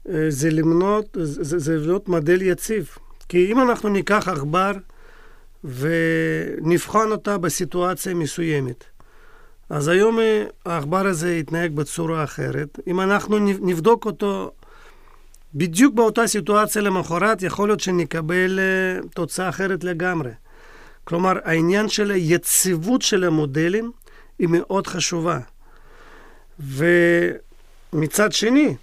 אה, 0.08 0.26
זה 0.28 0.50
למנות, 0.50 1.16
זה, 1.22 1.58
זה 1.58 1.76
לבנות 1.76 2.08
מודל 2.08 2.42
יציב. 2.42 2.96
כי 3.28 3.52
אם 3.52 3.60
אנחנו 3.60 3.88
ניקח 3.88 4.28
עכבר 4.28 4.72
ונבחן 5.64 7.10
אותה 7.10 7.38
בסיטואציה 7.38 8.14
מסוימת, 8.14 8.84
אז 9.70 9.88
היום 9.88 10.18
אה, 10.18 10.44
העכבר 10.66 11.06
הזה 11.06 11.36
יתנהג 11.36 11.72
בצורה 11.72 12.24
אחרת. 12.24 12.78
אם 12.86 13.00
אנחנו 13.00 13.38
נבדוק 13.38 14.06
אותו 14.06 14.50
בדיוק 15.54 15.94
באותה 15.94 16.26
סיטואציה 16.26 16.82
למחרת, 16.82 17.42
יכול 17.42 17.68
להיות 17.68 17.80
שנקבל 17.80 18.58
אה, 18.58 19.08
תוצאה 19.14 19.48
אחרת 19.48 19.84
לגמרי. 19.84 20.30
כלומר, 21.04 21.38
העניין 21.44 21.88
של 21.88 22.10
היציבות 22.10 23.02
של 23.02 23.24
המודלים 23.24 23.92
היא 24.38 24.48
מאוד 24.50 24.86
חשובה. 24.86 25.38
ומצד 26.60 28.32
שני, 28.32 28.76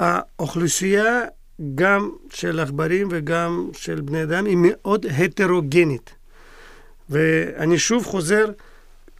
האוכלוסייה 0.00 1.20
גם 1.74 2.10
של 2.30 2.60
עכברים 2.60 3.08
וגם 3.10 3.68
של 3.72 4.00
בני 4.00 4.22
אדם 4.22 4.44
היא 4.44 4.56
מאוד 4.60 5.06
הטרוגנית. 5.06 6.14
ואני 7.10 7.78
שוב 7.78 8.04
חוזר, 8.06 8.46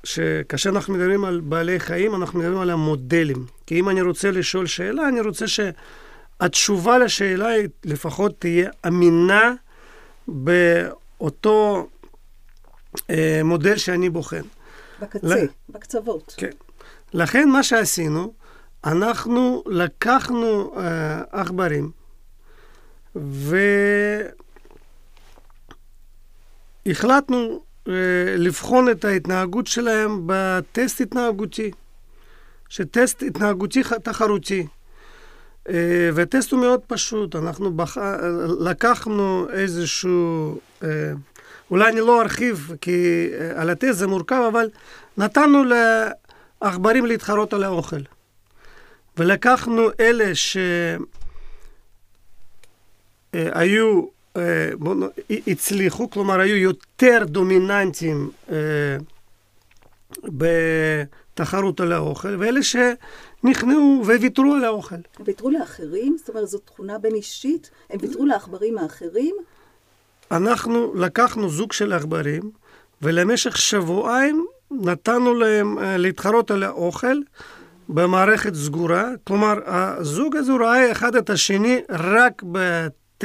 שכאשר 0.05 0.71
אנחנו 0.71 0.95
מדברים 0.95 1.25
על 1.25 1.41
בעלי 1.41 1.81
חיים, 1.81 2.15
אנחנו 2.15 2.39
מדברים 2.39 2.59
על 2.59 2.71
המודלים. 2.71 3.47
כי 3.67 3.81
אם 3.81 3.89
אני 3.89 4.03
רוצה 4.03 4.31
לשאול 4.31 4.67
שאלה, 4.67 5.09
אני 5.09 5.21
רוצה 5.21 5.45
שהתשובה 5.49 6.99
לשאלה 6.99 7.49
היא 7.49 7.69
לפחות 7.85 8.35
תהיה 8.39 8.71
אמינה 8.87 9.55
באותו 10.29 11.89
אה, 13.11 13.41
מודל 13.45 13.77
שאני 13.77 14.11
בוחן. 14.11 14.43
בקצה, 15.01 15.27
ל- 15.35 15.47
בקצוות. 15.69 16.35
כן. 16.37 16.51
לכן 17.15 17.49
מה 17.49 17.63
שעשינו, 17.63 18.33
אנחנו 18.85 19.63
לקחנו 19.67 20.75
אה, 20.77 21.23
עכברים 21.31 21.91
והחלטנו 26.87 27.63
אה, 27.89 27.93
לבחון 28.37 28.91
את 28.91 29.05
ההתנהגות 29.05 29.67
שלהם 29.67 30.23
בטסט 30.27 31.01
התנהגותי, 31.01 31.71
שטסט 32.69 33.23
התנהגותי 33.23 33.83
תחרותי. 34.03 34.67
אה, 35.69 36.11
והטסט 36.15 36.53
הוא 36.53 36.61
מאוד 36.61 36.81
פשוט, 36.87 37.37
אנחנו 37.37 37.77
בח... 37.77 37.97
לקחנו 38.61 39.47
איזשהו, 39.53 40.59
אה, 40.83 40.89
אולי 41.71 41.93
אני 41.93 42.01
לא 42.01 42.23
ארחיב 42.23 42.73
כי 42.81 43.29
על 43.57 43.71
הטסט 43.71 43.99
זה 43.99 44.07
מורכב, 44.07 44.43
אבל 44.53 44.69
נתנו 45.19 45.63
לעכברים 46.63 47.07
להתחרות 47.07 47.53
על 47.53 47.65
האוכל. 47.65 48.01
ולקחנו 49.19 49.89
אלה 50.01 50.35
שהיו, 53.35 54.03
בוא 54.79 54.95
נ- 54.95 55.33
הצליחו, 55.47 56.11
כלומר 56.11 56.41
היו 56.41 56.57
יותר 56.57 57.23
דומיננטיים 57.27 58.31
אה, 58.51 58.97
בתחרות 60.25 61.81
על 61.81 61.93
האוכל, 61.93 62.37
ואלה 62.39 62.61
שנכנעו 62.63 64.03
וויתרו 64.05 64.55
על 64.55 64.65
האוכל. 64.65 64.95
ויתרו 65.25 65.51
לאחרים? 65.51 66.17
זאת 66.19 66.29
אומרת, 66.29 66.49
זו 66.49 66.59
תכונה 66.59 66.99
בין 66.99 67.15
אישית? 67.15 67.71
הם 67.91 67.99
ויתרו 68.03 68.27
לעכברים 68.27 68.79
האחרים? 68.79 69.37
אנחנו 70.31 70.95
לקחנו 70.95 71.49
זוג 71.51 71.73
של 71.73 71.93
עכברים, 71.93 72.51
ולמשך 73.03 73.57
שבועיים 73.57 74.47
נתנו 74.71 75.35
להם 75.35 75.79
אה, 75.79 75.97
להתחרות 75.97 76.51
על 76.51 76.63
האוכל 76.63 77.17
במערכת 77.89 78.55
סגורה. 78.55 79.11
כלומר, 79.25 79.55
הזוג 79.67 80.37
הזה 80.37 80.53
ראה 80.53 80.93
אחד 80.93 81.17
את 81.17 81.31
השני 81.31 81.81
רק 81.91 82.43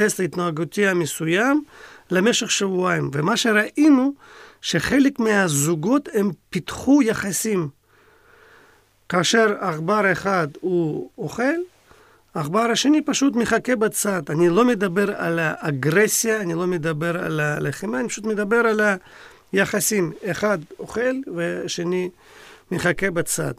בטסט 0.00 0.20
ההתנהגותי 0.20 0.86
המסוים 0.86 1.64
למשך 2.10 2.50
שבועיים. 2.50 3.10
ומה 3.12 3.36
שראינו, 3.36 4.12
שחלק 4.60 5.18
מהזוגות 5.18 6.08
הם 6.14 6.30
פיתחו 6.50 7.02
יחסים. 7.02 7.68
כאשר 9.08 9.56
עכבר 9.60 10.12
אחד 10.12 10.48
הוא 10.60 11.10
אוכל, 11.18 11.54
העכבר 12.34 12.60
השני 12.60 13.02
פשוט 13.02 13.36
מחכה 13.36 13.76
בצד. 13.76 14.22
אני 14.30 14.48
לא 14.48 14.64
מדבר 14.64 15.16
על 15.16 15.38
האגרסיה, 15.38 16.40
אני 16.40 16.54
לא 16.54 16.66
מדבר 16.66 17.24
על 17.24 17.40
הלחימה, 17.40 18.00
אני 18.00 18.08
פשוט 18.08 18.24
מדבר 18.24 18.56
על 18.56 18.80
היחסים. 19.52 20.12
אחד 20.24 20.58
אוכל 20.78 21.16
והשני 21.36 22.10
מחכה 22.70 23.10
בצד. 23.10 23.54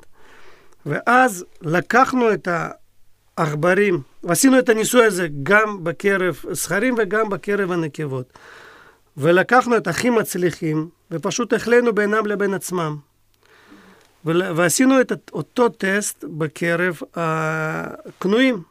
ואז 0.85 1.45
לקחנו 1.61 2.33
את 2.33 2.47
העכברים, 3.37 4.01
ועשינו 4.23 4.59
את 4.59 4.69
הניסוי 4.69 5.05
הזה 5.05 5.27
גם 5.43 5.83
בקרב 5.83 6.43
זכרים 6.51 6.95
וגם 6.97 7.29
בקרב 7.29 7.71
הנקבות. 7.71 8.33
ולקחנו 9.17 9.77
את 9.77 9.87
הכי 9.87 10.09
מצליחים, 10.09 10.89
ופשוט 11.11 11.53
החלינו 11.53 11.95
בינם 11.95 12.25
לבין 12.25 12.53
עצמם. 12.53 12.97
ועשינו 14.25 15.01
את 15.01 15.11
אותו 15.33 15.69
טסט 15.69 16.25
בקרב 16.27 16.99
הכנועים. 17.15 18.61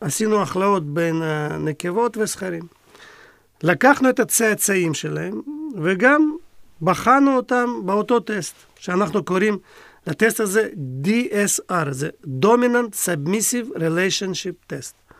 עשינו 0.00 0.42
הכלאות 0.42 0.86
בין 0.86 1.22
הנקבות 1.22 2.16
וזכרים. 2.16 2.62
לקחנו 3.62 4.08
את 4.10 4.20
הצאצאים 4.20 4.94
שלהם, 4.94 5.40
וגם 5.82 6.36
בחנו 6.82 7.36
אותם 7.36 7.66
באותו 7.84 8.20
טסט, 8.20 8.54
שאנחנו 8.78 9.24
קוראים 9.24 9.58
לטסט 10.06 10.40
הזה 10.40 10.68
DSR, 11.04 11.90
זה 11.90 12.08
Dominant 12.42 12.94
Submissive 13.06 13.76
Relationship 13.76 14.72
Test. 14.72 15.14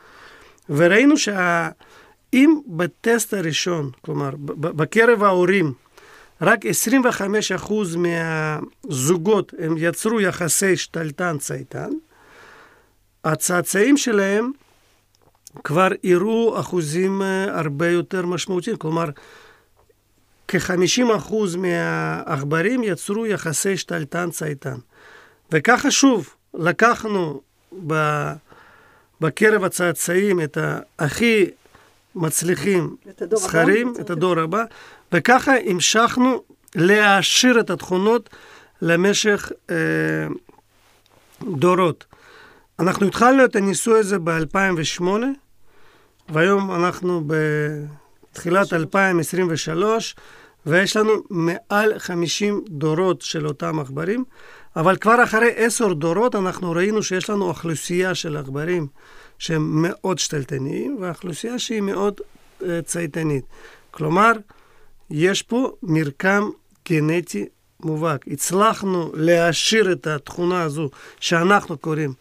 וראינו 0.70 1.14
שאם 1.16 2.60
בטסט 2.66 3.34
הראשון, 3.34 3.90
כלומר 4.00 4.30
בקרב 4.38 5.22
ההורים, 5.22 5.72
רק 6.40 6.60
25% 7.64 7.72
מהזוגות 7.96 9.54
הם 9.58 9.74
יצרו 9.78 10.20
יחסי 10.20 10.76
שתלטן-צייתן, 10.76 11.90
הצאצאים 13.24 13.96
שלהם 13.96 14.50
כבר 15.64 15.88
הראו 16.04 16.60
אחוזים 16.60 17.22
אה, 17.22 17.58
הרבה 17.58 17.88
יותר 17.88 18.26
משמעותיים, 18.26 18.76
כלומר 18.76 19.04
כ-50% 20.48 21.34
מהעכברים 21.58 22.82
יצרו 22.82 23.26
יחסי 23.26 23.76
שתלטן-צייתן. 23.76 24.76
וככה 25.52 25.90
שוב, 25.90 26.34
לקחנו 26.54 27.40
ב... 27.86 27.94
בקרב 29.20 29.64
הצאצאים 29.64 30.40
את 30.40 30.58
הכי 30.98 31.46
מצליחים? 32.14 32.96
זכרים, 33.34 33.94
את 34.00 34.10
הדור 34.10 34.38
הבא, 34.38 34.64
וככה 35.12 35.52
המשכנו 35.66 36.42
להעשיר 36.74 37.60
את 37.60 37.70
התכונות 37.70 38.30
למשך 38.82 39.52
אה, 39.70 39.76
דורות. 41.42 42.04
אנחנו 42.78 43.06
התחלנו 43.06 43.44
את 43.44 43.56
הניסוי 43.56 43.98
הזה 43.98 44.18
ב-2008, 44.18 45.02
והיום 46.28 46.74
אנחנו 46.74 47.24
בתחילת 48.36 48.72
2023, 48.72 50.14
ויש 50.66 50.96
לנו 50.96 51.12
מעל 51.30 51.98
50 51.98 52.64
דורות 52.68 53.22
של 53.22 53.46
אותם 53.46 53.80
עכברים, 53.80 54.24
אבל 54.76 54.96
כבר 54.96 55.24
אחרי 55.24 55.50
עשר 55.56 55.92
דורות 55.92 56.34
אנחנו 56.34 56.70
ראינו 56.70 57.02
שיש 57.02 57.30
לנו 57.30 57.48
אוכלוסייה 57.48 58.14
של 58.14 58.36
עכברים 58.36 58.86
שהם 59.38 59.82
מאוד 59.82 60.18
שתלטניים, 60.18 60.98
ואוכלוסייה 61.00 61.58
שהיא 61.58 61.80
מאוד 61.80 62.20
uh, 62.60 62.64
צייתנית. 62.84 63.44
כלומר, 63.90 64.32
יש 65.10 65.42
פה 65.42 65.72
מרקם 65.82 66.50
גנטי 66.88 67.46
מובהק. 67.80 68.24
הצלחנו 68.30 69.12
להעשיר 69.14 69.92
את 69.92 70.06
התכונה 70.06 70.62
הזו 70.62 70.90
שאנחנו 71.20 71.78
קוראים 71.78 72.12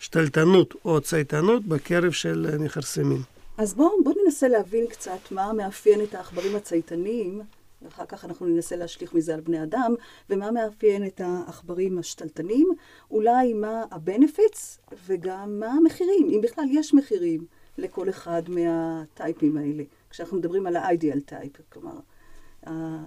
שתלטנות 0.00 0.74
או 0.84 1.00
צייתנות 1.00 1.66
בקרב 1.66 2.12
של 2.12 2.46
אה, 2.52 2.58
מכרסמים. 2.58 3.37
אז 3.58 3.74
בואו 3.74 4.04
בוא 4.04 4.14
ננסה 4.24 4.48
להבין 4.48 4.86
קצת 4.86 5.30
מה 5.30 5.52
מאפיין 5.52 6.02
את 6.02 6.14
העכברים 6.14 6.56
הצייתניים, 6.56 7.40
ואחר 7.82 8.06
כך 8.06 8.24
אנחנו 8.24 8.46
ננסה 8.46 8.76
להשליך 8.76 9.14
מזה 9.14 9.34
על 9.34 9.40
בני 9.40 9.62
אדם, 9.62 9.94
ומה 10.30 10.50
מאפיין 10.50 11.06
את 11.06 11.20
העכברים 11.20 11.98
השתלטנים, 11.98 12.68
אולי 13.10 13.52
מה 13.52 13.84
ה-benefits 13.90 14.92
וגם 15.06 15.60
מה 15.60 15.66
המחירים, 15.66 16.28
אם 16.28 16.40
בכלל 16.42 16.64
יש 16.70 16.94
מחירים 16.94 17.46
לכל 17.78 18.08
אחד 18.08 18.42
מהטייפים 18.48 19.56
האלה, 19.56 19.82
כשאנחנו 20.10 20.36
מדברים 20.36 20.66
על 20.66 20.76
ה-ideal 20.76 21.30
type, 21.30 21.62
כלומר, 21.72 21.98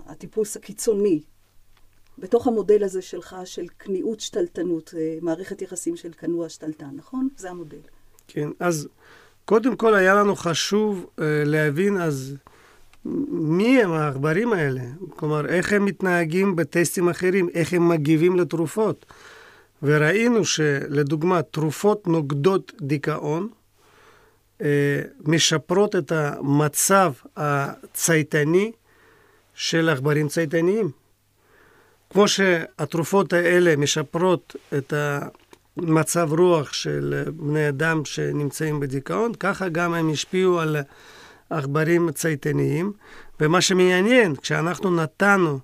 הטיפוס 0.06 0.58
הקיצוני. 0.58 1.22
בתוך 2.18 2.48
המודל 2.48 2.84
הזה 2.84 3.02
שלך 3.02 3.36
של 3.46 3.68
כניעות 3.80 4.20
שתלטנות, 4.20 4.94
אה, 4.98 5.18
מערכת 5.22 5.62
יחסים 5.62 5.96
של 5.96 6.14
כנוע 6.14 6.50
שתלטן, 6.50 6.90
נכון? 6.96 7.30
זה 7.38 7.50
המודל. 7.50 7.80
כן, 8.28 8.50
אז 8.60 8.88
קודם 9.46 9.76
כל 9.76 9.96
היה 9.96 10.16
לנו 10.16 10.36
חשוב 10.36 11.06
uh, 11.06 11.22
להבין 11.46 11.98
אז 12.02 12.36
מי 13.32 13.84
הם 13.84 13.92
העכברים 13.92 14.54
האלה? 14.54 14.82
כלומר, 15.10 15.46
איך 15.46 15.74
הם 15.74 15.86
מתנהגים 15.86 16.56
בטסטים 16.56 17.10
אחרים, 17.10 17.50
איך 17.54 17.74
הם 17.74 17.90
מגיבים 17.90 18.36
לתרופות. 18.36 19.06
וראינו 19.84 20.46
שלדוגמה, 20.46 21.42
תרופות 21.42 22.08
נוגדות 22.08 22.72
דיכאון, 22.82 23.50
uh, 24.60 24.64
משפרות 25.26 25.96
את 25.96 26.12
המצב 26.12 27.14
הצייתני 27.38 28.72
של 29.54 29.90
עכברים 29.90 30.28
צייתניים. 30.28 30.92
כמו 32.10 32.28
שהתרופות 32.28 33.34
האלה 33.34 33.76
משפרות 33.76 34.56
את 34.78 34.94
המצב 35.78 36.30
רוח 36.34 36.74
של 36.74 37.24
בני 37.36 37.70
אדם 37.70 38.06
שנמצאים 38.06 38.80
בדיכאון, 38.80 39.34
ככה 39.34 39.70
גם 39.70 39.94
הם 39.94 40.10
השפיעו 40.10 40.60
על 40.60 40.78
עכברים 41.50 42.12
צייתניים. 42.12 42.94
ומה 43.40 43.62
שמעניין, 43.62 44.36
כשאנחנו 44.36 44.96
נתנו 44.96 45.60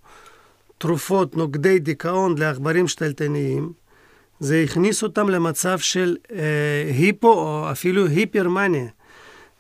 תרופות 0.78 1.38
נוגדי 1.38 1.80
דיכאון 1.80 2.38
לעכברים 2.38 2.88
שתלטניים, 2.88 3.74
זה 4.40 4.62
הכניס 4.64 5.04
אותם 5.04 5.30
למצב 5.30 5.80
של 5.80 6.18
אה, 6.32 6.38
היפו 6.88 7.34
או 7.34 7.72
אפילו 7.72 8.08
היפרמניה. 8.08 8.88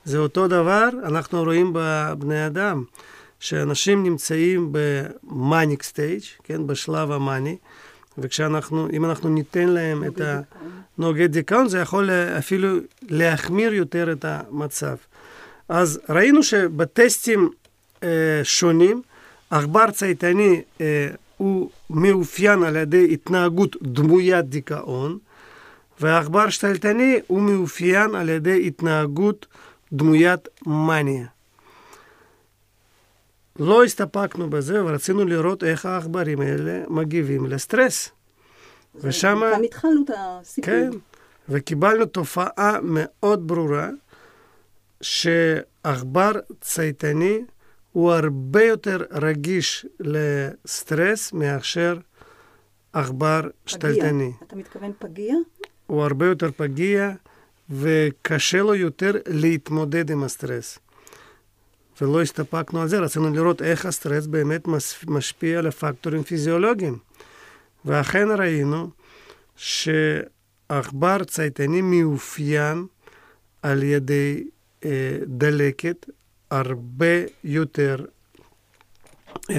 זה 0.05 0.17
אותו 0.17 0.47
דבר 0.47 0.89
אנחנו 1.03 1.43
רואים 1.43 1.71
בבני 1.73 2.47
אדם. 2.47 2.83
שאנשים 3.39 4.03
נמצאים 4.03 4.69
במאניק 4.71 5.83
סטייג', 5.83 6.21
כן, 6.43 6.67
בשלב 6.67 7.11
המאני, 7.11 7.57
וכשאנחנו, 8.17 8.87
אם 8.93 9.05
אנחנו 9.05 9.29
ניתן 9.29 9.67
להם 9.67 10.03
את 10.03 10.21
הנוגד 10.97 11.31
דיכאון, 11.31 11.67
זה 11.67 11.79
יכול 11.79 12.09
אפילו 12.11 12.77
להחמיר 13.09 13.73
יותר 13.73 14.11
את 14.11 14.25
המצב. 14.25 14.95
אז 15.69 15.99
ראינו 16.09 16.43
שבטסטים 16.43 17.49
אה, 18.03 18.39
שונים, 18.43 19.01
עכבר 19.49 19.91
צייתני 19.91 20.61
אה, 20.81 21.07
הוא 21.37 21.69
מאופיין 21.89 22.63
על 22.63 22.75
ידי 22.75 23.13
התנהגות 23.13 23.75
דמוית 23.81 24.45
דיכאון, 24.45 25.17
והעכבר 25.99 26.49
שתלטני 26.49 27.19
הוא 27.27 27.41
מאופיין 27.41 28.15
על 28.15 28.29
ידי 28.29 28.67
התנהגות 28.67 29.45
דמוית 29.93 30.47
מניה. 30.65 31.25
לא 33.59 33.83
הסתפקנו 33.83 34.49
בזה 34.49 34.85
ורצינו 34.85 35.25
לראות 35.25 35.63
איך 35.63 35.85
העכברים 35.85 36.41
האלה 36.41 36.83
מגיבים 36.87 37.45
לסטרס. 37.45 38.09
ושם... 38.95 39.41
כאן 39.53 39.63
התחלנו 39.63 40.03
את 40.05 40.11
הסיפור. 40.17 40.65
כן, 40.65 40.89
וקיבלנו 41.49 42.05
תופעה 42.05 42.77
מאוד 42.81 43.47
ברורה, 43.47 43.89
שעכבר 45.01 46.31
צייתני 46.61 47.41
הוא 47.91 48.11
הרבה 48.11 48.63
יותר 48.63 49.03
רגיש 49.11 49.85
לסטרס 49.99 51.33
מאשר 51.33 51.97
עכבר 52.93 53.41
שתלטני. 53.65 54.31
אתה 54.47 54.55
מתכוון 54.55 54.91
פגיע? 54.99 55.35
הוא 55.87 56.03
הרבה 56.03 56.25
יותר 56.25 56.51
פגיע, 56.51 57.11
וקשה 57.69 58.57
לו 58.57 58.75
יותר 58.75 59.11
להתמודד 59.27 60.11
עם 60.11 60.23
הסטרס. 60.23 60.79
ולא 62.01 62.21
הסתפקנו 62.21 62.81
על 62.81 62.87
זה, 62.87 62.99
רצינו 62.99 63.33
לראות 63.33 63.61
איך 63.61 63.85
הסטרס 63.85 64.27
באמת 64.27 64.67
משפיע 65.07 65.59
על 65.59 65.67
הפקטורים 65.67 66.23
פיזיולוגיים. 66.23 66.97
ואכן 67.85 68.27
ראינו 68.37 68.89
שעכבר 69.55 71.23
צייתני 71.23 71.81
מאופיין 71.81 72.85
על 73.61 73.83
ידי 73.83 74.43
אה, 74.85 75.17
דלקת 75.27 76.05
הרבה 76.51 77.23
יותר 77.43 78.05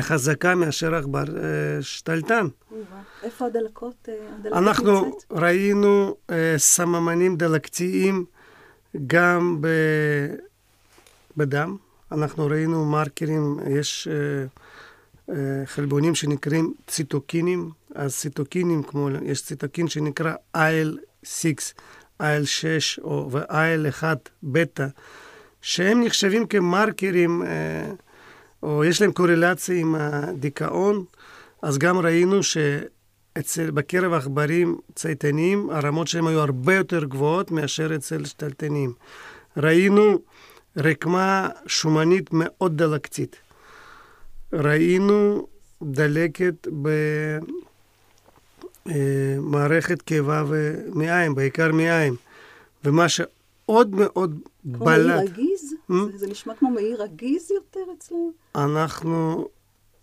חזקה 0.01 0.55
מאשר 0.55 0.95
עכבר 0.95 1.25
אה, 1.37 1.83
שתלטן. 1.83 2.47
איפה 3.23 3.47
הדלקות? 3.47 4.09
אה, 4.09 4.59
אנחנו 4.59 5.05
נמצאת? 5.05 5.33
ראינו 5.33 6.17
אה, 6.31 6.55
סממנים 6.57 7.37
דלקתיים 7.37 8.25
גם 9.07 9.59
ב, 9.61 9.69
בדם. 11.37 11.77
אנחנו 12.13 12.47
ראינו 12.47 12.85
מרקרים, 12.85 13.59
יש 13.71 14.09
אה, 14.11 14.47
אה, 15.35 15.67
חלבונים 15.67 16.15
שנקראים 16.15 16.75
ציטוקינים. 16.87 17.71
אז 17.95 18.17
ציטוקינים, 18.17 18.83
כמו, 18.83 19.09
יש 19.23 19.43
ציטוקין 19.43 19.89
שנקרא 19.89 20.35
IL-6, 20.57 21.29
IL-6 22.23 23.05
ו-IL-1 23.07 24.03
בטא, 24.43 24.87
שהם 25.63 26.05
נחשבים 26.05 26.47
כמרקרים, 26.47 27.43
אה, 27.43 27.93
או 28.63 28.85
יש 28.85 29.01
להם 29.03 29.13
קורלציה 29.13 29.77
עם 29.77 29.95
הדיכאון, 29.95 31.05
אז 31.63 31.79
גם 31.79 31.99
ראינו 31.99 32.43
שאצל, 32.43 33.71
בקרב 33.71 34.13
עכברים 34.13 34.79
צייתניים, 34.95 35.71
הרמות 35.71 36.09
שלהם 36.09 36.27
היו 36.27 36.41
הרבה 36.41 36.75
יותר 36.75 37.05
גבוהות 37.05 37.51
מאשר 37.51 37.95
אצל 37.95 38.25
שתלטנים. 38.25 38.93
ראינו 39.57 40.19
רקמה 40.77 41.49
שומנית 41.67 42.31
מאוד 42.33 42.77
דלקתית. 42.83 43.37
ראינו 44.53 45.47
דלקת 45.83 46.67
במערכת 48.87 50.03
קיבה 50.03 50.45
ומעיים, 50.49 51.35
בעיקר 51.35 51.73
מעיים. 51.73 52.17
ומה 52.85 53.09
שעוד 53.09 53.95
מאוד 53.95 54.41
כמו 54.73 54.85
בלט... 54.85 55.07
כמו 55.07 55.17
מעי 55.17 55.27
רגיז? 55.27 55.75
Hmm? 55.91 55.95
זה, 56.13 56.19
זה 56.19 56.27
נשמע 56.27 56.55
כמו 56.55 56.71
מעי 56.71 56.95
רגיז 56.95 57.51
יותר 57.51 57.81
אצלנו? 57.99 58.33
אנחנו 58.55 59.49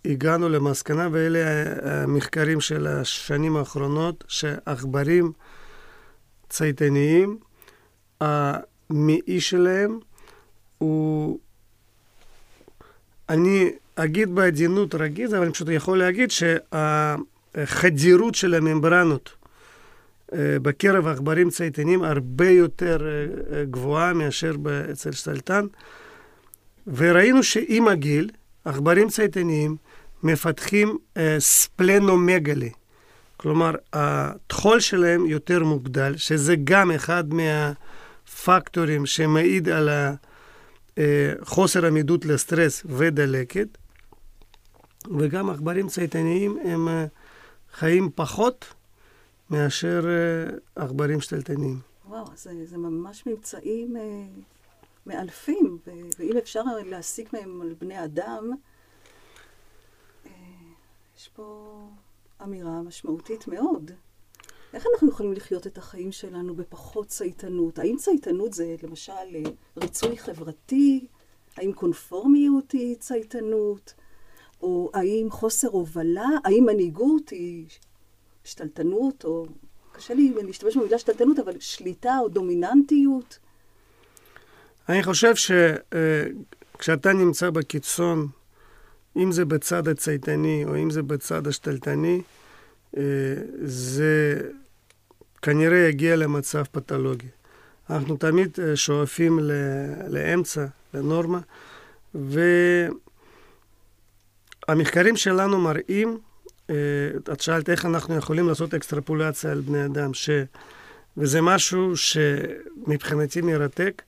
הגענו 0.05 0.49
למסקנה, 0.49 1.09
ואלה 1.11 1.39
המחקרים 1.81 2.61
של 2.61 2.87
השנים 2.87 3.55
האחרונות, 3.55 4.23
שעכברים 4.27 5.31
צייתניים, 6.49 7.37
המעי 8.21 9.41
שלהם 9.41 9.99
הוא... 10.85 11.39
אני 13.29 13.71
אגיד 13.95 14.35
בעדינות 14.35 14.95
רגיז, 14.95 15.33
אבל 15.33 15.43
אני 15.43 15.53
פשוט 15.53 15.67
יכול 15.71 15.99
להגיד 15.99 16.29
שהחדירות 16.31 18.35
של 18.35 18.53
הממברנות 18.53 19.33
אה, 20.33 20.57
בקרב 20.61 21.07
עכברים 21.07 21.49
צייתנים 21.49 22.03
הרבה 22.03 22.49
יותר 22.49 23.07
אה, 23.07 23.57
אה, 23.57 23.65
גבוהה 23.65 24.13
מאשר 24.13 24.51
אצל 24.91 25.11
סלטן. 25.11 25.65
וראינו 26.87 27.43
שעם 27.43 27.87
הגיל, 27.87 28.29
עכברים 28.65 29.09
צייתניים 29.09 29.75
מפתחים 30.23 30.97
ספלנומגלי. 31.39 32.69
כלומר, 33.37 33.71
הטחול 33.93 34.79
שלהם 34.79 35.25
יותר 35.25 35.63
מוגדל, 35.63 36.17
שזה 36.17 36.55
גם 36.63 36.91
אחד 36.91 37.23
מהפקטורים 37.33 39.05
שמעיד 39.05 39.69
על 39.69 39.89
חוסר 41.43 41.85
עמידות 41.85 42.25
לסטרס 42.25 42.83
ודלקת. 42.85 43.67
וגם 45.19 45.49
עכברים 45.49 45.87
צייתניים 45.87 46.57
הם 46.63 46.87
חיים 47.71 48.09
פחות 48.15 48.65
מאשר 49.49 50.05
אה, 50.07 50.83
עכברים 50.83 51.21
שתלטניים. 51.21 51.79
וואו, 52.07 52.25
זה, 52.35 52.65
זה 52.65 52.77
ממש 52.77 53.25
ממצאים 53.25 53.97
אה, 53.97 54.01
מאלפים, 55.05 55.77
ו- 55.87 55.91
ואם 56.19 56.37
אפשר 56.37 56.63
להסיק 56.85 57.33
מהם 57.33 57.61
על 57.61 57.75
בני 57.81 58.03
אדם, 58.03 58.51
אה, 60.25 60.31
יש 61.17 61.29
פה 61.35 61.89
אמירה 62.43 62.81
משמעותית 62.81 63.47
מאוד. 63.47 63.91
איך 64.75 64.85
אנחנו 64.93 65.09
יכולים 65.09 65.33
לחיות 65.33 65.67
את 65.67 65.77
החיים 65.77 66.11
שלנו 66.11 66.55
בפחות 66.55 67.07
צייתנות? 67.07 67.79
האם 67.79 67.95
צייתנות 67.97 68.53
זה 68.53 68.75
למשל 68.83 69.11
אה, 69.35 69.41
ריצוי 69.77 70.17
חברתי? 70.17 71.07
האם 71.57 71.73
קונפורמיות 71.73 72.71
היא 72.71 72.95
צייתנות? 72.95 73.93
או 74.61 74.91
האם 74.93 75.27
חוסר 75.31 75.67
הובלה? 75.67 76.27
האם 76.45 76.65
מנהיגות 76.65 77.29
היא 77.29 77.65
שתלטנות, 78.43 79.25
או 79.25 79.45
קשה 79.91 80.13
לי 80.13 80.33
להשתמש 80.43 80.77
במילה 80.77 80.99
שתלטנות, 80.99 81.39
אבל 81.39 81.59
שליטה 81.59 82.17
או 82.21 82.29
דומיננטיות? 82.29 83.39
אני 84.89 85.03
חושב 85.03 85.33
שכשאתה 85.35 87.13
נמצא 87.13 87.49
בקיצון, 87.49 88.27
אם 89.17 89.31
זה 89.31 89.45
בצד 89.45 89.87
הצייתני 89.87 90.65
או 90.65 90.77
אם 90.77 90.89
זה 90.89 91.03
בצד 91.03 91.47
השתלטני, 91.47 92.21
אה, 92.97 93.03
זה 93.61 94.41
כנראה 95.45 95.77
יגיע 95.77 96.15
למצב 96.15 96.63
פתולוגי. 96.71 97.27
אנחנו 97.89 98.17
תמיד 98.17 98.57
אה, 98.63 98.75
שואפים 98.75 99.39
לאמצע, 100.07 100.65
לנורמה, 100.93 101.39
והמחקרים 104.67 105.15
שלנו 105.15 105.61
מראים 105.61 106.17
אה, 106.69 106.75
את 107.33 107.41
שאלת 107.41 107.69
איך 107.69 107.85
אנחנו 107.85 108.15
יכולים 108.15 108.47
לעשות 108.47 108.73
אקסטרפולציה 108.73 109.51
על 109.51 109.61
בני 109.61 109.85
אדם, 109.85 110.13
ש... 110.13 110.29
וזה 111.17 111.41
משהו 111.41 111.93
שמבחינתי 111.97 113.41
מרתק, 113.41 114.01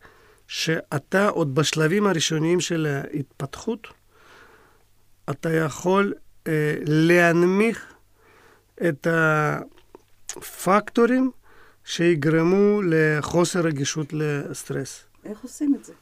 שאתה 0.48 1.30
עוד 1.30 1.56
בשלבים 1.56 2.08
הראשוניים 2.08 2.60
של 2.60 2.88
ההתפתחות, 2.90 3.88
אתה 5.30 5.54
יכול 5.54 6.14
אה, 6.48 6.76
להנמיך 6.86 7.94
את 8.88 9.08
הפקטורים 10.38 11.32
שיגרמו 11.84 12.82
לחוסר 12.90 13.60
רגישות 13.60 14.08
לסטרס. 14.14 15.04
איך 15.26 15.44
עושים 15.44 15.76
את 15.76 15.86
זה? 15.86 15.94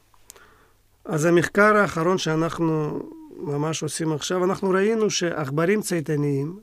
אז 1.04 1.24
המחקר 1.24 1.76
האחרון 1.76 2.18
שאנחנו 2.18 3.02
ממש 3.36 3.82
עושים 3.82 4.12
עכשיו, 4.12 4.44
אנחנו 4.44 4.70
ראינו 4.70 5.10
שעכברים 5.10 5.82
צייתניים, 5.82 6.58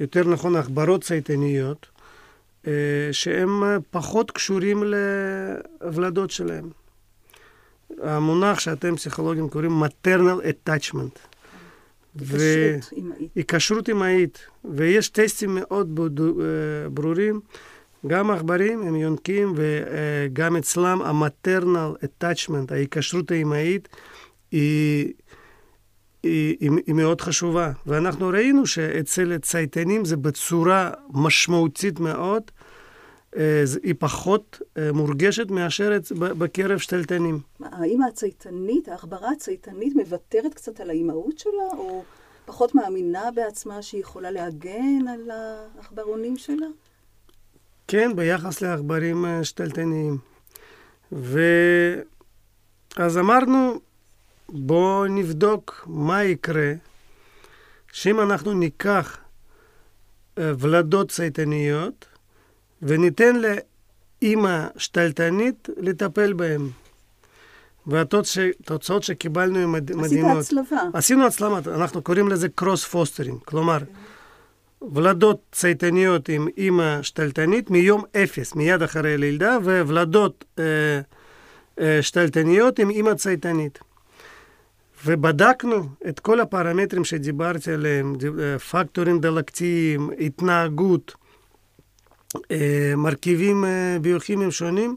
יותר 0.00 0.24
נכון 0.24 0.56
עכברות 0.56 1.02
צייתניות, 1.02 1.86
אה, 2.66 3.08
שהם 3.12 3.62
פחות 3.90 4.30
קשורים 4.30 4.84
לוולדות 5.82 6.30
שלהם. 6.30 6.70
המונח 8.02 8.58
שאתם 8.58 8.96
פסיכולוגים 8.96 9.48
קוראים 9.48 9.82
maternal 9.84 10.68
attachment. 10.68 11.35
היקשרות 13.34 13.88
אמהית. 13.88 14.38
ויש 14.64 15.08
טסטים 15.08 15.50
מאוד 15.54 16.00
אה, 16.40 16.88
ברורים. 16.88 17.40
גם 18.06 18.30
עכברים 18.30 18.82
הם 18.82 18.96
יונקים, 18.96 19.54
וגם 19.56 20.56
אצלם 20.56 21.02
המטרנל 21.02 21.92
attachment, 22.04 22.72
ההיקשרות 22.72 23.30
האמהית, 23.30 23.88
היא, 24.52 25.12
היא, 26.22 26.56
היא, 26.60 26.70
היא 26.86 26.94
מאוד 26.94 27.20
חשובה. 27.20 27.72
ואנחנו 27.86 28.28
ראינו 28.28 28.66
שאצל 28.66 29.32
הצייתנים 29.32 30.04
זה 30.04 30.16
בצורה 30.16 30.90
משמעותית 31.10 32.00
מאוד, 32.00 32.42
אה, 32.42 32.55
היא 33.82 33.94
פחות 33.98 34.60
אה, 34.78 34.92
מורגשת 34.92 35.50
מאשר 35.50 35.98
בקרב 36.18 36.78
שתלטנים. 36.78 37.40
האמא 37.60 38.06
הצייתנית, 38.06 38.88
העכברה 38.88 39.30
הצייתנית, 39.30 39.96
מוותרת 39.96 40.54
קצת 40.54 40.80
על 40.80 40.90
האימהות 40.90 41.38
שלה, 41.38 41.78
או 41.78 42.04
פחות 42.44 42.74
מאמינה 42.74 43.30
בעצמה 43.34 43.82
שהיא 43.82 44.00
יכולה 44.00 44.30
להגן 44.30 45.08
על 45.08 45.30
העכברונים 45.30 46.36
שלה? 46.36 46.66
כן, 47.88 48.16
ביחס 48.16 48.62
לעכברים 48.62 49.24
אה, 49.24 49.44
שתלטניים. 49.44 50.18
ואז 51.12 53.18
אמרנו, 53.18 53.80
בואו 54.48 55.06
נבדוק 55.06 55.84
מה 55.86 56.24
יקרה 56.24 56.72
שאם 57.92 58.20
אנחנו 58.20 58.54
ניקח 58.54 59.18
אה, 60.38 60.52
ולדות 60.58 61.10
צייתניות 61.10 62.06
וניתן 62.82 63.36
לאימא 63.36 64.66
שתלטנית 64.76 65.68
לטפל 65.76 66.32
בהן. 66.32 66.68
והתוצאות 67.86 69.02
שקיבלנו 69.02 69.58
הן 69.58 69.70
מדהימות. 69.70 70.38
עשית 70.38 70.58
הצלבה. 70.58 70.80
עשינו 70.94 71.26
הצלבה, 71.26 71.60
אנחנו 71.74 72.02
קוראים 72.02 72.28
לזה 72.28 72.48
cross 72.48 72.84
fostering. 72.84 73.38
כלומר, 73.44 73.78
ולדות 74.92 75.40
צייתניות 75.52 76.28
עם 76.28 76.48
אימא 76.56 77.02
שתלטנית 77.02 77.70
מיום 77.70 78.02
אפס, 78.16 78.54
מיד 78.54 78.82
אחרי 78.82 79.14
הלידה, 79.14 79.58
וולדות 79.62 80.44
אה, 80.58 80.64
אה, 81.80 82.02
שתלטניות 82.02 82.78
עם 82.78 82.90
אימא 82.90 83.14
צייתנית. 83.14 83.78
ובדקנו 85.06 85.88
את 86.08 86.20
כל 86.20 86.40
הפרמטרים 86.40 87.04
שדיברתי 87.04 87.72
עליהם, 87.72 88.16
פקטורים 88.70 89.20
דלקתיים, 89.20 90.10
התנהגות, 90.20 91.14
אה, 91.16 91.25
מרכיבים 92.96 93.64
אה, 93.64 93.96
ביוכימיים 94.00 94.50
שונים, 94.50 94.96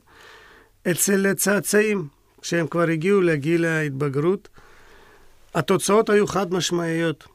אצל 0.91 1.33
צאצאים, 1.33 2.07
כשהם 2.41 2.67
כבר 2.67 2.81
הגיעו 2.89 3.21
לגיל 3.21 3.65
ההתבגרות. 3.65 4.49
התוצאות 5.55 6.09
היו 6.09 6.27
חד 6.27 6.53
משמעיות. 6.53 7.27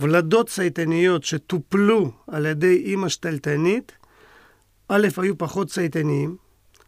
ולדות 0.00 0.48
צייתניות 0.48 1.24
שטופלו 1.24 2.10
על 2.26 2.46
ידי 2.46 2.76
אימא 2.76 3.08
שתלטנית, 3.08 3.92
א', 4.88 5.08
היו 5.16 5.38
פחות 5.38 5.68
צייתניים, 5.68 6.36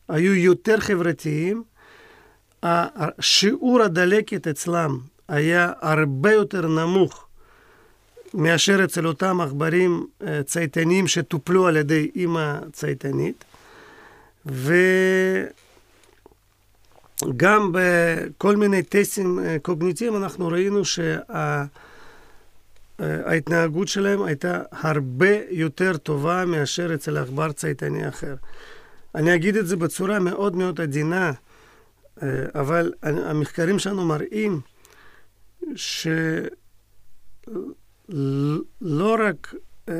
היו 0.08 0.34
יותר 0.34 0.80
חברתיים, 0.80 1.62
שיעור 3.20 3.82
הדלקת 3.82 4.46
אצלם 4.46 4.98
היה 5.28 5.72
הרבה 5.80 6.32
יותר 6.32 6.66
נמוך 6.66 7.25
מאשר 8.36 8.84
אצל 8.84 9.06
אותם 9.06 9.40
עכברים 9.40 10.06
אה, 10.22 10.42
צייתניים 10.42 11.06
שטופלו 11.06 11.66
על 11.66 11.76
ידי 11.76 12.10
אימא 12.16 12.58
צייתנית. 12.72 13.44
וגם 14.46 15.52
בכל 17.72 18.56
מיני 18.56 18.82
טסטים 18.82 19.38
אה, 19.38 19.56
קוגניטיביים 19.62 20.22
אנחנו 20.22 20.48
ראינו 20.48 20.82
שההתנהגות 22.98 23.88
שלהם 23.88 24.22
הייתה 24.22 24.62
הרבה 24.72 25.38
יותר 25.50 25.96
טובה 25.96 26.44
מאשר 26.44 26.94
אצל 26.94 27.16
עכבר 27.16 27.52
צייתני 27.52 28.08
אחר. 28.08 28.34
אני 29.14 29.34
אגיד 29.34 29.56
את 29.56 29.66
זה 29.66 29.76
בצורה 29.76 30.18
מאוד 30.18 30.56
מאוד 30.56 30.80
עדינה. 30.80 31.32
אה, 32.22 32.28
אבל 32.54 32.92
המחקרים 33.02 33.78
שלנו 33.78 34.04
מראים 34.04 34.60
שלא 38.10 39.16
רק, 39.18 39.54
אה, 39.88 39.94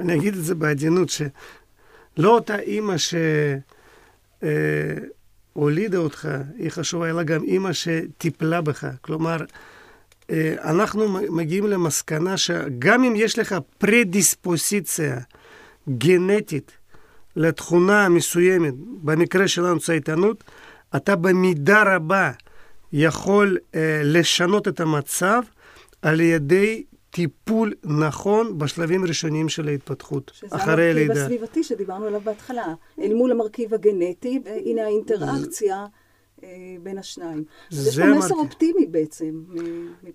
אני 0.00 0.14
אגיד 0.14 0.34
את 0.34 0.44
זה 0.44 0.54
בעדינות, 0.54 1.08
שלא 1.08 2.34
אותה 2.34 2.58
אימא 2.58 2.94
שהולידה 5.54 5.98
אותך, 5.98 6.28
היא 6.56 6.70
חשובה, 6.70 7.10
אלא 7.10 7.22
גם 7.22 7.42
אימא 7.42 7.72
שטיפלה 7.72 8.60
בך. 8.60 8.86
כלומר, 9.00 9.36
אה, 10.30 10.54
אנחנו 10.64 11.08
מגיעים 11.08 11.66
למסקנה 11.66 12.36
שגם 12.36 13.04
אם 13.04 13.12
יש 13.16 13.38
לך 13.38 13.56
פרדיספוסיציה 13.78 15.18
גנטית 15.88 16.72
לתכונה 17.36 18.08
מסוימת, 18.08 18.74
במקרה 19.02 19.48
שלנו 19.48 19.80
צייתנות, 19.80 20.44
אתה 20.96 21.16
במידה 21.16 21.94
רבה 21.94 22.30
יכול 22.92 23.58
אה, 23.74 24.00
לשנות 24.04 24.68
את 24.68 24.80
המצב 24.80 25.42
על 26.02 26.20
ידי 26.20 26.84
טיפול 27.14 27.72
נכון 27.84 28.58
בשלבים 28.58 29.04
ראשונים 29.04 29.48
של 29.48 29.68
ההתפתחות, 29.68 30.32
אחרי 30.50 30.90
הלידה. 30.90 31.14
שזה 31.14 31.24
המרכיב 31.24 31.42
הסביבתי 31.42 31.62
שדיברנו 31.62 32.06
עליו 32.06 32.20
בהתחלה, 32.20 32.74
אל 33.00 33.14
מול 33.14 33.30
המרכיב 33.30 33.74
הגנטי, 33.74 34.40
והנה 34.44 34.84
האינטראקציה. 34.84 35.86
אה, 36.44 36.48
בין 36.82 36.98
השניים. 36.98 37.44
אז 37.72 37.86
יש 37.86 37.98
פה 37.98 38.06
מסר 38.06 38.34
אופטימי 38.34 38.86
בעצם, 38.86 39.44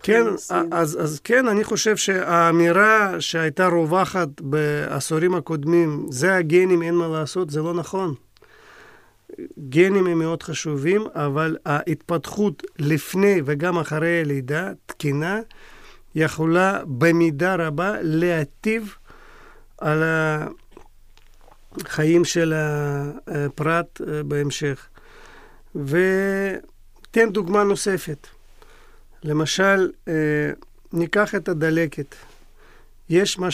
כן, 0.03 0.23
אז, 0.71 0.97
אז 1.01 1.19
כן, 1.23 1.47
אני 1.47 1.63
חושב 1.63 1.97
שהאמירה 1.97 3.15
שהייתה 3.21 3.67
רווחת 3.67 4.41
בעשורים 4.41 5.35
הקודמים, 5.35 6.05
זה 6.09 6.35
הגנים, 6.35 6.81
אין 6.81 6.95
מה 6.95 7.07
לעשות, 7.07 7.49
זה 7.49 7.61
לא 7.61 7.73
נכון. 7.73 8.13
גנים 9.69 10.07
הם 10.07 10.19
מאוד 10.19 10.43
חשובים, 10.43 11.01
אבל 11.15 11.57
ההתפתחות 11.65 12.63
לפני 12.79 13.41
וגם 13.45 13.77
אחרי 13.77 14.21
הלידה, 14.21 14.71
תקינה, 14.85 15.39
יכולה 16.15 16.81
במידה 16.85 17.55
רבה 17.55 17.95
להטיב 18.01 18.95
על 19.77 20.03
החיים 21.77 22.25
של 22.25 22.53
הפרט 22.55 24.01
אה, 24.01 24.23
בהמשך. 24.23 24.87
ותן 25.75 27.29
דוגמה 27.31 27.63
נוספת. 27.63 28.27
למשל, 29.23 29.91
אה, 30.07 30.51
ניקח 30.93 31.35
את 31.35 31.49
הדלקת. 31.49 32.15
יש 33.09 33.39
מה 33.39 33.47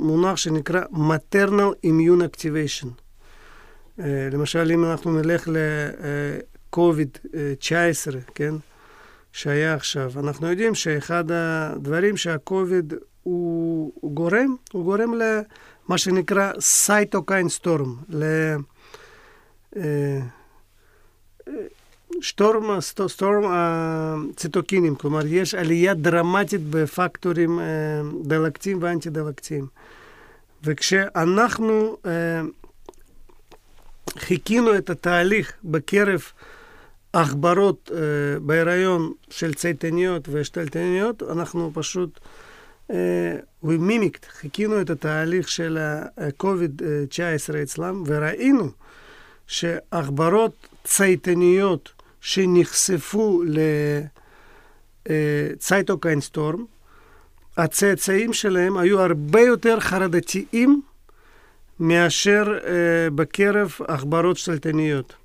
מונח 0.00 0.36
שנקרא 0.36 0.80
maternal 0.92 1.86
immune 1.86 2.22
activation. 2.22 2.88
אה, 4.00 4.28
למשל, 4.32 4.70
אם 4.74 4.84
אנחנו 4.84 5.20
נלך 5.20 5.48
ל-COVID-19, 5.48 6.74
כן, 8.34 8.54
שהיה 9.34 9.74
עכשיו, 9.74 10.12
אנחנו 10.20 10.50
יודעים 10.50 10.74
שאחד 10.74 11.24
הדברים 11.30 12.16
שהקוביד 12.16 12.94
הוא, 13.22 13.92
גורם, 14.14 14.56
הוא 14.72 14.84
גורם 14.84 15.14
למה 15.14 15.98
שנקרא 15.98 16.52
cytokine 16.60 17.48
storm, 17.48 17.96
ל... 18.08 18.24
אה, 19.76 20.18
שטורם, 22.20 22.80
storm 22.80 23.42
הציטוקינים, 23.46 24.94
כלומר 24.94 25.26
יש 25.26 25.54
עלייה 25.54 25.94
דרמטית 25.94 26.60
בפקטורים 26.70 27.60
אה, 27.60 27.64
דלקתיים 28.22 28.78
ואנטי-דלקתיים. 28.82 29.66
וכשאנחנו 30.64 31.96
חיכינו 34.18 34.76
את 34.76 34.90
התהליך 34.90 35.52
בקרב 35.64 36.22
עכברות 37.14 37.90
אה, 37.94 37.98
בהיריון 38.40 39.12
של 39.30 39.54
צייתניות 39.54 40.28
ושתלתניות, 40.32 41.22
אנחנו 41.22 41.70
פשוט, 41.74 42.20
אה, 42.90 43.36
ומימיקט, 43.62 44.24
חיכינו 44.24 44.80
את 44.80 44.90
התהליך 44.90 45.48
של 45.48 45.78
ה-COVID-19 45.78 47.56
אצלם, 47.62 48.02
וראינו 48.06 48.70
שעכברות 49.46 50.52
צייתניות 50.84 51.92
שנחשפו 52.20 53.42
לצייטוקיין 55.06 56.20
סטורם, 56.20 56.64
הצאצאים 57.56 58.32
שלהם 58.32 58.76
היו 58.76 59.00
הרבה 59.00 59.40
יותר 59.40 59.80
חרדתיים 59.80 60.82
מאשר 61.80 62.58
אה, 62.66 63.10
בקרב 63.14 63.72
עכברות 63.88 64.36
שתלטניות. 64.36 65.23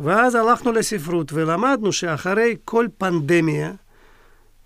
ואז 0.00 0.34
הלכנו 0.34 0.72
לספרות 0.72 1.32
ולמדנו 1.32 1.92
שאחרי 1.92 2.56
כל 2.64 2.86
פנדמיה, 2.98 3.72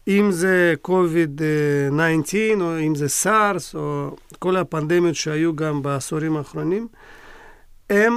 אם 0.08 0.28
זה 0.30 0.74
COVID-19 0.86 2.60
או 2.60 2.78
אם 2.78 2.94
זה 2.94 3.08
סארס 3.08 3.74
או 3.74 4.16
כל 4.38 4.56
הפנדמיות 4.56 5.14
שהיו 5.14 5.56
גם 5.56 5.82
בעשורים 5.82 6.36
האחרונים, 6.36 6.88
הם, 7.90 8.12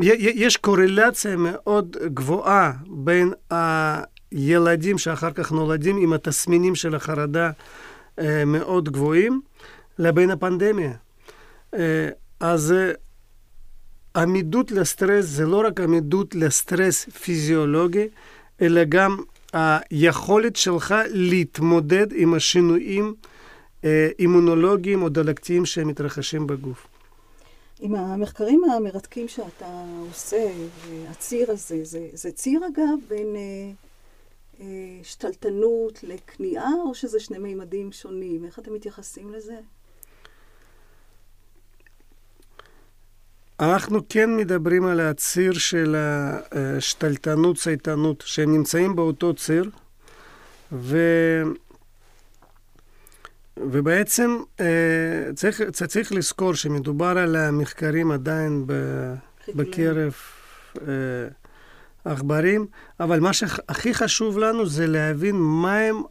יש 0.00 0.56
קורלציה 0.56 1.36
מאוד 1.36 1.96
גבוהה 2.04 2.72
בין 2.86 3.32
הילדים 3.50 4.98
שאחר 4.98 5.30
כך 5.30 5.52
נולדים 5.52 5.96
עם 5.96 6.12
התסמינים 6.12 6.74
של 6.74 6.94
החרדה 6.94 7.50
אה, 8.18 8.44
מאוד 8.46 8.88
גבוהים, 8.88 9.40
לבין 9.98 10.30
הפנדמיה. 10.30 10.92
אה, 11.74 12.08
אז 12.40 12.72
אה, 12.72 12.92
עמידות 14.16 14.70
לסטרס 14.70 15.24
זה 15.24 15.46
לא 15.46 15.62
רק 15.66 15.80
עמידות 15.80 16.34
לסטרס 16.34 17.04
פיזיולוגי, 17.04 18.08
אלא 18.60 18.84
גם 18.84 19.16
היכולת 19.52 20.56
שלך 20.56 20.94
להתמודד 21.10 22.06
עם 22.12 22.34
השינויים 22.34 23.14
אה, 23.84 24.08
אימונולוגיים 24.18 25.02
או 25.02 25.08
דלקתיים 25.08 25.66
שמתרחשים 25.66 26.46
בגוף. 26.46 26.86
עם 27.80 27.94
המחקרים 27.94 28.64
המרתקים 28.64 29.28
שאתה 29.28 29.84
עושה, 30.10 30.50
הציר 31.08 31.50
הזה, 31.50 31.84
זה, 31.84 32.08
זה 32.12 32.32
ציר 32.32 32.60
אגב 32.66 32.98
בין 33.08 33.36
אה, 34.60 34.64
שתלטנות 35.02 36.00
לכניעה, 36.02 36.70
או 36.86 36.94
שזה 36.94 37.20
שני 37.20 37.38
מימדים 37.38 37.92
שונים? 37.92 38.44
איך 38.44 38.58
אתם 38.58 38.74
מתייחסים 38.74 39.32
לזה? 39.32 39.56
אנחנו 43.60 44.00
כן 44.08 44.36
מדברים 44.36 44.86
על 44.86 45.00
הציר 45.00 45.52
של 45.52 45.96
השתלטנות, 46.52 47.56
צייתנות, 47.56 48.24
שהם 48.26 48.52
נמצאים 48.52 48.96
באותו 48.96 49.34
ציר, 49.34 49.70
ו... 50.72 50.98
ובעצם 53.56 54.36
אה, 54.60 54.66
צריך, 55.34 55.62
צריך 55.72 56.12
לזכור 56.12 56.54
שמדובר 56.54 57.18
על 57.18 57.36
המחקרים 57.36 58.10
עדיין 58.10 58.64
בקרב 59.54 60.12
אה, 60.80 60.84
עכברים, 62.04 62.66
אבל 63.00 63.20
מה 63.20 63.32
שהכי 63.32 63.94
חשוב 63.94 64.38
לנו 64.38 64.66
זה 64.66 64.86
להבין 64.86 65.36
מהם 65.36 66.02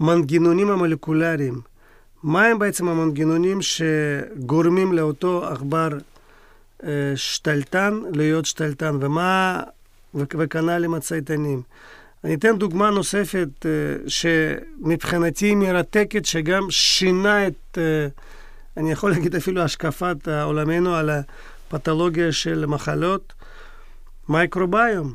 המנגנונים 0.00 0.70
המולקולריים. 0.70 1.60
מהם 2.22 2.58
בעצם 2.58 2.88
המנגנונים 2.88 3.58
שגורמים 3.62 4.92
לאותו 4.92 5.46
עכבר 5.46 5.88
אה, 6.84 7.12
שתלטן 7.16 8.00
להיות 8.12 8.44
שתלטן, 8.44 8.96
ומה, 9.00 9.60
וכנ"ל 10.14 10.84
עם 10.84 10.94
הצייתנים. 10.94 11.62
אני 12.24 12.34
אתן 12.34 12.58
דוגמה 12.58 12.90
נוספת 12.90 13.66
אה, 13.66 13.70
שמבחינתי 14.08 15.46
היא 15.46 15.56
מרתקת, 15.56 16.24
שגם 16.24 16.70
שינה 16.70 17.46
את, 17.46 17.78
אה, 17.78 18.06
אני 18.76 18.92
יכול 18.92 19.10
להגיד 19.10 19.36
אפילו 19.36 19.62
השקפת 19.62 20.28
עולמנו 20.44 20.94
על 20.94 21.10
הפתולוגיה 21.10 22.32
של 22.32 22.66
מחלות, 22.66 23.32
מייקרוביום. 24.28 25.14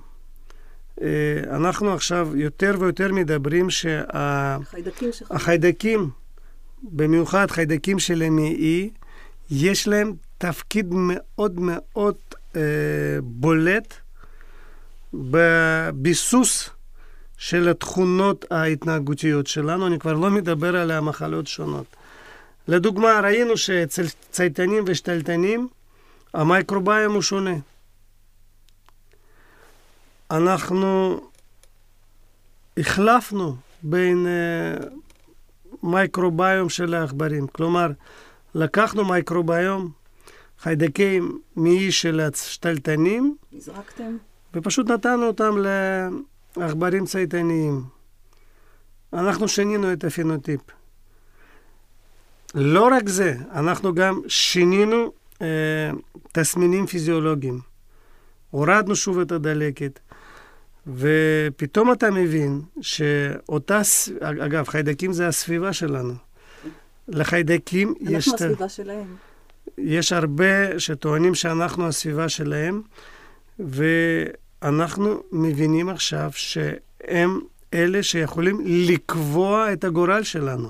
אנחנו 1.51 1.93
עכשיו 1.93 2.29
יותר 2.35 2.75
ויותר 2.79 3.13
מדברים 3.13 3.69
שהחיידקים, 3.69 5.11
במיוחד 6.83 7.51
חיידקים 7.51 7.99
של 7.99 8.21
המעי, 8.21 8.89
יש 9.51 9.87
להם 9.87 10.13
תפקיד 10.37 10.87
מאוד 10.91 11.59
מאוד 11.59 12.15
אה, 12.55 12.61
בולט 13.23 13.93
בביסוס 15.13 16.69
של 17.37 17.69
התכונות 17.69 18.45
ההתנהגותיות 18.51 19.47
שלנו, 19.47 19.87
אני 19.87 19.99
כבר 19.99 20.13
לא 20.13 20.29
מדבר 20.29 20.75
על 20.75 20.91
המחלות 20.91 21.47
שונות. 21.47 21.85
לדוגמה, 22.67 23.19
ראינו 23.23 23.57
שאצל 23.57 24.03
צייתנים 24.31 24.83
ושתלטנים 24.87 25.67
המייקרוביום 26.33 27.13
הוא 27.13 27.21
שונה. 27.21 27.55
אנחנו 30.31 31.19
החלפנו 32.77 33.55
בין 33.83 34.27
uh, 34.27 34.85
מייקרוביום 35.85 36.69
של 36.69 36.93
העכברים. 36.93 37.47
כלומר, 37.47 37.87
לקחנו 38.55 39.05
מייקרוביום, 39.05 39.91
חיידקים 40.59 41.39
מעי 41.55 41.91
של 41.91 42.19
השתלטנים, 42.19 43.35
נזרקתם? 43.51 44.17
ופשוט 44.53 44.89
נתנו 44.89 45.27
אותם 45.27 45.55
לעכברים 46.57 47.05
צייתניים. 47.05 47.83
אנחנו 49.13 49.47
שינינו 49.47 49.93
את 49.93 50.03
הפינוטיפ. 50.03 50.61
לא 52.55 52.89
רק 52.91 53.09
זה, 53.09 53.35
אנחנו 53.51 53.95
גם 53.95 54.21
שינינו 54.27 55.11
אה, 55.41 55.47
תסמינים 56.31 56.85
פיזיולוגיים. 56.85 57.59
הורדנו 58.49 58.95
שוב 58.95 59.19
את 59.19 59.31
הדלקת. 59.31 59.99
ופתאום 60.87 61.91
אתה 61.91 62.11
מבין 62.11 62.61
שאותה, 62.81 63.81
אגב, 64.21 64.67
חיידקים 64.67 65.13
זה 65.13 65.27
הסביבה 65.27 65.73
שלנו. 65.73 66.13
לחיידקים 67.07 67.93
אנחנו 68.01 68.17
יש... 68.17 68.27
אנחנו 68.27 68.45
הסביבה 68.45 68.69
שלהם. 68.69 69.15
יש 69.77 70.11
הרבה 70.11 70.79
שטוענים 70.79 71.35
שאנחנו 71.35 71.87
הסביבה 71.87 72.29
שלהם, 72.29 72.81
ואנחנו 73.59 75.23
מבינים 75.31 75.89
עכשיו 75.89 76.31
שהם 76.33 77.39
אלה 77.73 78.03
שיכולים 78.03 78.61
לקבוע 78.65 79.73
את 79.73 79.83
הגורל 79.83 80.23
שלנו. 80.23 80.69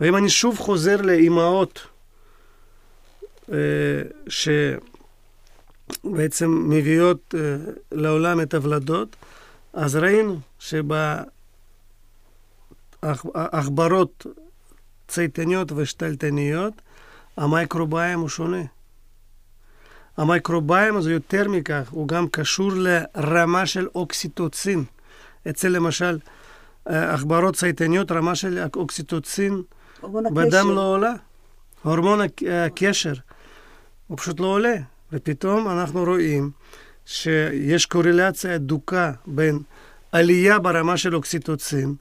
ואם 0.00 0.16
אני 0.16 0.28
שוב 0.28 0.58
חוזר 0.58 1.02
לאימהות, 1.02 1.86
אה, 3.52 3.56
שבעצם 6.02 6.64
מביאות 6.68 7.34
אה, 7.38 7.56
לעולם 7.92 8.40
את 8.40 8.54
הוולדות, 8.54 9.16
אז 9.72 9.96
ראינו 9.96 10.40
שבעכברות 13.02 14.26
צייתניות 15.08 15.72
ושתלטניות, 15.72 16.74
המייקרוביום 17.36 18.20
הוא 18.20 18.28
שונה. 18.28 18.62
המייקרוביום 20.16 20.96
הזה 20.96 21.12
יותר 21.12 21.48
מכך, 21.48 21.88
הוא 21.90 22.08
גם 22.08 22.28
קשור 22.28 22.70
לרמה 22.74 23.66
של 23.66 23.88
אוקסיטוצין. 23.94 24.84
אצל 25.50 25.68
למשל 25.68 26.18
עכברות 26.84 27.56
צייתניות, 27.56 28.12
רמה 28.12 28.34
של 28.34 28.64
אוקסיטוצין 28.76 29.62
בדם 30.34 30.70
לא 30.70 30.80
עולה. 30.80 31.12
הורמון 31.82 32.20
הקשר, 32.50 33.12
הוא 34.06 34.18
פשוט 34.18 34.40
לא 34.40 34.46
עולה. 34.46 34.74
ופתאום 35.12 35.68
אנחנו 35.68 36.04
רואים 36.04 36.50
שיש 37.06 37.86
קורלציה 37.86 38.54
הדוקה 38.54 39.12
בין 39.26 39.58
עלייה 40.12 40.58
ברמה 40.58 40.96
של 40.96 41.14
אוקסיטוצין 41.14 41.94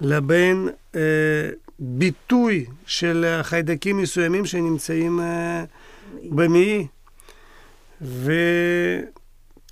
לבין 0.00 0.68
אה, 0.94 1.00
ביטוי 1.78 2.66
של 2.86 3.38
חיידקים 3.42 3.98
מסוימים 3.98 4.46
שנמצאים 4.46 5.20
אה, 5.20 5.64
במעי. 6.24 6.86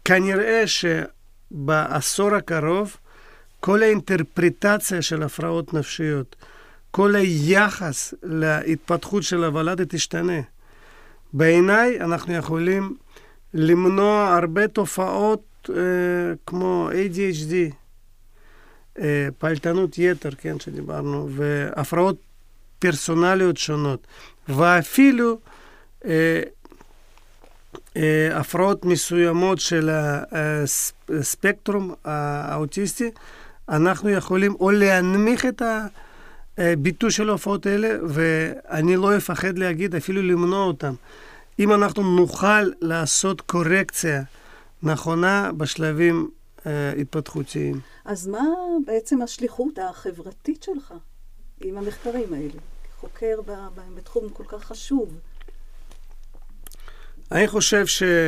וכנראה 0.06 0.62
שבעשור 0.66 2.34
הקרוב 2.34 2.96
כל 3.60 3.82
האינטרפרטציה 3.82 5.02
של 5.02 5.22
הפרעות 5.22 5.74
נפשיות, 5.74 6.36
כל 6.90 7.14
היחס 7.16 8.14
להתפתחות 8.22 9.22
של 9.22 9.44
הוולד 9.44 9.84
תשתנה. 9.84 10.40
בעיניי 11.32 12.00
אנחנו 12.00 12.34
יכולים 12.34 12.96
למנוע 13.54 14.36
הרבה 14.36 14.68
תופעות 14.68 15.70
אה, 15.70 15.74
כמו 16.46 16.88
ADHD, 16.92 17.54
אה, 18.98 19.28
פעלתנות 19.38 19.98
יתר, 19.98 20.30
כן, 20.38 20.60
שדיברנו, 20.60 21.28
והפרעות 21.30 22.16
פרסונליות 22.78 23.56
שונות, 23.56 24.06
ואפילו 24.48 25.38
אה, 26.04 26.42
אה, 27.96 28.28
הפרעות 28.32 28.84
מסוימות 28.84 29.60
של 29.60 29.90
הספקטרום 29.92 31.94
האוטיסטי, 32.04 33.10
אנחנו 33.68 34.10
יכולים 34.10 34.54
או 34.60 34.70
להנמיך 34.70 35.46
את 35.46 35.62
הביטוי 36.58 37.10
של 37.10 37.28
ההופעות 37.28 37.66
האלה, 37.66 37.88
ואני 38.08 38.96
לא 38.96 39.16
אפחד 39.16 39.58
להגיד, 39.58 39.94
אפילו 39.94 40.22
למנוע 40.22 40.64
אותם. 40.64 40.94
אם 41.58 41.72
אנחנו 41.72 42.16
נוכל 42.16 42.70
לעשות 42.80 43.40
קורקציה 43.40 44.22
נכונה 44.82 45.50
בשלבים 45.56 46.30
אה, 46.66 46.92
התפתחותיים. 46.92 47.80
אז 48.04 48.26
מה 48.26 48.44
בעצם 48.86 49.22
השליחות 49.22 49.78
החברתית 49.78 50.62
שלך 50.62 50.94
עם 51.60 51.78
המחקרים 51.78 52.34
האלה, 52.34 52.60
כחוקר 52.84 53.40
בתחום 53.96 54.28
כל 54.28 54.44
כך 54.48 54.64
חשוב? 54.64 55.18
אני 57.32 57.48
חושב 57.48 57.86
שאם 57.86 58.18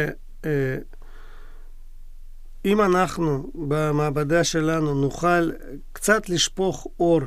אה, 2.80 2.86
אנחנו 2.86 3.50
במעבדה 3.54 4.44
שלנו 4.44 4.94
נוכל 4.94 5.50
קצת 5.92 6.28
לשפוך 6.28 6.86
אור 7.00 7.20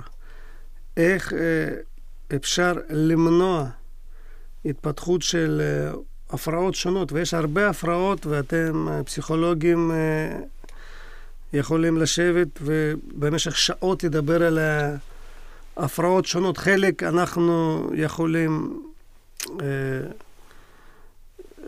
איך 0.97 1.33
אה, 1.33 1.69
אפשר 2.35 2.73
למנוע 2.89 3.69
התפתחות 4.65 5.21
של 5.21 5.61
uh, 5.93 5.97
הפרעות 6.35 6.75
שונות, 6.75 7.11
ויש 7.11 7.33
הרבה 7.33 7.69
הפרעות, 7.69 8.25
ואתם, 8.25 8.87
פסיכולוגים, 9.05 9.91
uh, 9.91 10.43
יכולים 11.53 11.97
לשבת 11.97 12.47
ובמשך 12.61 13.57
שעות 13.57 14.03
לדבר 14.03 14.43
על 14.43 14.59
הפרעות 15.77 16.25
שונות. 16.25 16.57
חלק 16.57 17.03
אנחנו 17.03 17.83
יכולים 17.95 18.81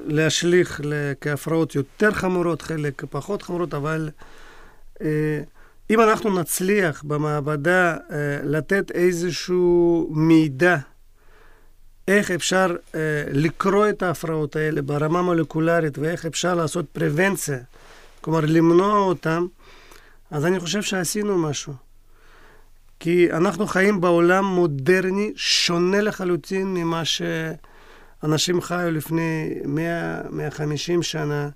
להשליך 0.05 0.81
כהפרעות 1.21 1.75
יותר 1.75 2.11
חמורות, 2.11 2.61
חלק 2.61 3.05
פחות 3.09 3.41
חמורות, 3.41 3.73
אבל 3.73 4.09
אם 5.89 6.01
אנחנו 6.01 6.39
נצליח 6.39 7.03
במעבדה 7.03 7.97
לתת 8.43 8.91
איזשהו 8.91 10.09
מידע 10.11 10.77
איך 12.07 12.31
אפשר 12.31 12.75
אה, 12.95 12.99
לקרוא 13.31 13.89
את 13.89 14.03
ההפרעות 14.03 14.55
האלה 14.55 14.81
ברמה 14.81 15.21
מולקולרית 15.21 15.97
ואיך 15.97 16.25
אפשר 16.25 16.55
לעשות 16.55 16.85
פרוונציה, 16.89 17.57
כלומר 18.21 18.39
למנוע 18.47 18.97
אותן, 18.99 19.43
אז 20.31 20.45
אני 20.45 20.59
חושב 20.59 20.81
שעשינו 20.81 21.37
משהו. 21.37 21.73
כי 22.99 23.31
אנחנו 23.31 23.67
חיים 23.67 24.01
בעולם 24.01 24.45
מודרני, 24.45 25.33
שונה 25.35 26.01
לחלוטין 26.01 26.73
ממה 26.73 27.01
שאנשים 27.05 28.61
חיו 28.61 28.91
לפני 28.91 29.59
100-150 30.99 31.01
שנה, 31.01 31.49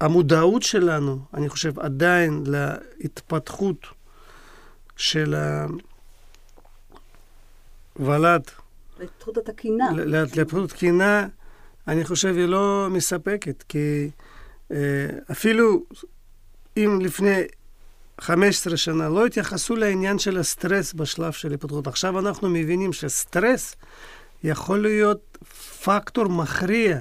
והמודעות 0.00 0.62
שלנו, 0.62 1.18
אני 1.34 1.48
חושב, 1.48 1.80
עדיין 1.80 2.44
להתפתחות 2.46 3.86
של 4.96 5.34
הוולד, 7.98 8.50
להתפתחות 9.00 9.38
התקינה. 9.38 9.90
להתפתחות 9.94 10.70
תקינה, 10.70 11.26
אני 11.88 12.04
חושב, 12.04 12.34
היא 12.36 12.46
לא 12.46 12.88
מספקת, 12.90 13.64
כי 13.68 14.10
אה, 14.70 15.06
אפילו 15.30 15.84
אם 16.76 16.98
לפני 17.00 17.42
15 18.20 18.76
שנה 18.76 19.08
לא 19.08 19.26
התייחסו 19.26 19.76
לעניין 19.76 20.18
של 20.18 20.38
הסטרס 20.38 20.92
בשלב 20.92 21.32
של 21.32 21.52
התפתחות. 21.52 21.86
עכשיו 21.86 22.18
אנחנו 22.18 22.48
מבינים 22.48 22.92
שסטרס 22.92 23.76
יכול 24.44 24.82
להיות 24.82 25.38
פקטור 25.84 26.28
מכריע 26.28 26.98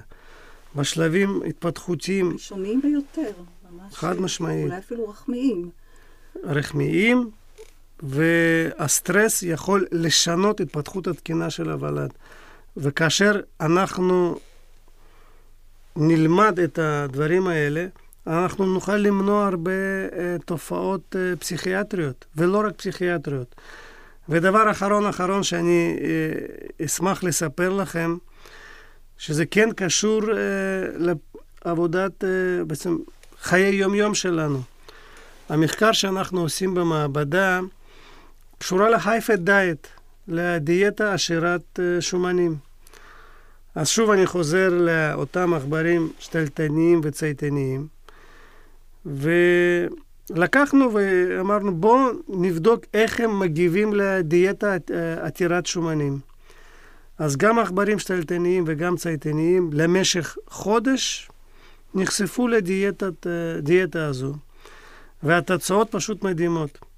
בשלבים 0.75 1.41
התפתחותיים. 1.47 2.33
ראשוניים 2.33 2.81
ביותר, 2.81 3.31
ממש. 3.71 3.93
חד 3.93 4.21
משמעית. 4.21 4.65
אולי 4.65 4.77
אפילו 4.77 5.09
רחמיים. 5.09 5.69
רחמיים, 6.43 7.31
והסטרס 8.01 9.43
יכול 9.43 9.85
לשנות 9.91 10.61
התפתחות 10.61 11.07
התקינה 11.07 11.49
של 11.49 11.69
הוולד. 11.69 12.09
וכאשר 12.77 13.39
אנחנו 13.61 14.39
נלמד 15.95 16.59
את 16.59 16.79
הדברים 16.79 17.47
האלה, 17.47 17.85
אנחנו 18.27 18.65
נוכל 18.65 18.95
למנוע 18.95 19.45
הרבה 19.45 19.71
uh, 20.09 20.43
תופעות 20.45 21.15
uh, 21.15 21.39
פסיכיאטריות, 21.39 22.25
ולא 22.35 22.63
רק 22.67 22.75
פסיכיאטריות. 22.75 23.55
ודבר 24.29 24.71
אחרון 24.71 25.05
אחרון 25.05 25.43
שאני 25.43 25.97
uh, 26.79 26.85
אשמח 26.85 27.23
לספר 27.23 27.69
לכם, 27.69 28.17
שזה 29.17 29.45
כן 29.45 29.69
קשור 29.75 30.21
uh, 30.21 30.25
לעבודת, 31.65 32.23
uh, 32.23 32.27
בעצם 32.67 32.97
חיי 33.41 33.75
יום-יום 33.75 34.13
שלנו. 34.15 34.61
המחקר 35.49 35.91
שאנחנו 35.91 36.41
עושים 36.41 36.73
במעבדה 36.73 37.59
קשורה 38.63 38.89
להייפד 38.89 39.45
דיאט, 39.49 39.87
לדיאטה 40.27 41.13
עשירת 41.13 41.79
uh, 41.79 42.01
שומנים. 42.01 42.55
אז 43.75 43.87
שוב 43.87 44.09
אני 44.09 44.25
חוזר 44.25 44.69
לאותם 44.69 45.53
עכברים 45.53 46.11
שתלטניים 46.19 47.01
וצייתניים. 47.03 47.87
ולקחנו 49.05 50.93
ואמרנו, 50.93 51.75
בואו 51.75 52.09
נבדוק 52.27 52.85
איך 52.93 53.19
הם 53.19 53.39
מגיבים 53.39 53.93
לדיאטה 53.93 54.75
עתירת 55.21 55.65
שומנים. 55.65 56.19
אז 57.17 57.37
גם 57.37 57.59
עכברים 57.59 57.99
שתלטניים 57.99 58.63
וגם 58.67 58.95
צייתניים 58.97 59.69
למשך 59.73 60.37
חודש 60.47 61.29
נחשפו 61.95 62.47
לדיאטה 62.47 64.05
הזו, 64.05 64.33
והתוצאות 65.23 65.91
פשוט 65.91 66.23
מדהימות. 66.23 66.92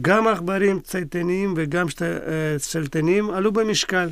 גם 0.00 0.28
עכברים 0.28 0.80
צייתניים 0.80 1.54
וגם 1.56 1.86
צלטניים 2.58 3.30
עלו 3.30 3.52
במשקל. 3.52 4.08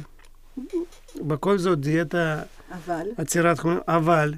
בכל 1.17 1.59
זאת 1.59 1.81
דיאטה 1.81 2.43
אבל? 2.73 3.07
עצירת 3.17 3.59
חומרים, 3.59 3.81
אבל 3.89 4.35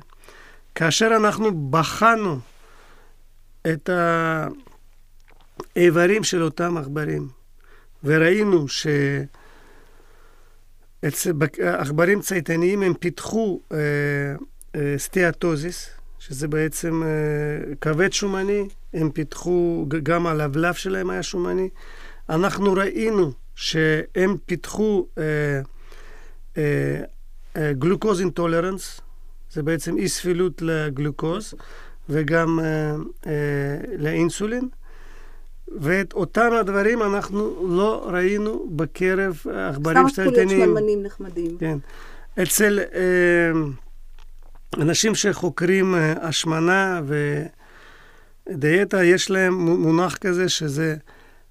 כאשר 0.74 1.16
אנחנו 1.16 1.70
בחנו 1.70 2.38
את 3.66 3.90
האיברים 5.76 6.24
של 6.24 6.42
אותם 6.42 6.76
עכברים, 6.76 7.28
וראינו 8.04 8.66
שעכברים 11.08 12.20
צייתניים 12.20 12.82
הם 12.82 12.94
פיתחו 12.94 13.60
אה, 13.72 13.78
אה, 14.74 14.94
סטיאטוזיס, 14.98 15.90
שזה 16.28 16.48
בעצם 16.48 17.02
אה, 17.02 17.74
כבד 17.80 18.12
שומני, 18.12 18.68
הם 18.94 19.10
פיתחו, 19.10 19.86
גם 20.02 20.26
הלבלב 20.26 20.74
שלהם 20.74 21.10
היה 21.10 21.22
שומני. 21.22 21.68
אנחנו 22.28 22.72
ראינו 22.72 23.32
שהם 23.54 24.36
פיתחו 24.46 25.06
גלוקוז 27.78 28.20
אינטולרנס, 28.20 29.00
זה 29.50 29.62
בעצם 29.62 29.96
אי 29.96 30.08
סבילות 30.08 30.62
לגלוקוז 30.62 31.54
וגם 32.08 32.60
אה, 32.60 32.94
אה, 33.26 33.32
לאינסולין. 33.98 34.68
ואת 35.78 36.12
אותם 36.12 36.50
הדברים 36.60 37.02
אנחנו 37.02 37.68
לא 37.68 38.08
ראינו 38.12 38.66
בקרב 38.76 39.42
עכברים 39.54 40.08
שתלטניים. 40.08 40.48
סתם 40.48 40.58
שמנמנים 40.58 41.02
נחמדים. 41.02 41.58
כן. 41.58 41.78
אצל 42.42 42.78
אה, 42.94 43.52
אנשים 44.80 45.14
שחוקרים 45.14 45.94
אה, 45.94 46.12
השמנה 46.20 47.00
ודיאטה, 48.48 49.04
יש 49.04 49.30
להם 49.30 49.54
מונח 49.54 50.16
כזה 50.16 50.48
שזה 50.48 50.96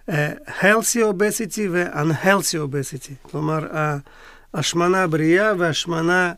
אה, 0.10 0.32
healthy 0.48 0.98
obesity 0.98 1.62
ו-unhealthy 1.72 2.58
obesity. 2.58 3.30
כלומר, 3.32 3.68
השמנה 4.54 5.08
בריאה 5.08 5.54
והשמנה 5.58 6.34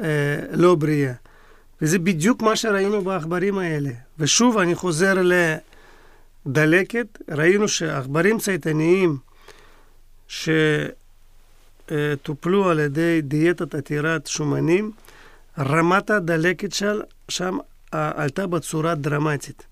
אה, 0.00 0.38
לא 0.50 0.74
בריאה. 0.74 1.12
וזה 1.82 1.98
בדיוק 1.98 2.42
מה 2.42 2.56
שראינו 2.56 3.02
בעכברים 3.02 3.58
האלה. 3.58 3.90
ושוב, 4.18 4.58
אני 4.58 4.74
חוזר 4.74 5.14
לדלקת, 6.46 7.18
ראינו 7.30 7.68
שעכברים 7.68 8.38
צייתניים 8.38 9.18
שטופלו 11.88 12.70
על 12.70 12.78
ידי 12.78 13.20
דיאטת 13.22 13.74
עתירת 13.74 14.26
שומנים, 14.26 14.90
רמת 15.58 16.10
הדלקת 16.10 16.72
של, 16.72 17.02
שם 17.28 17.58
עלתה 17.92 18.46
בצורה 18.46 18.94
דרמטית. 18.94 19.66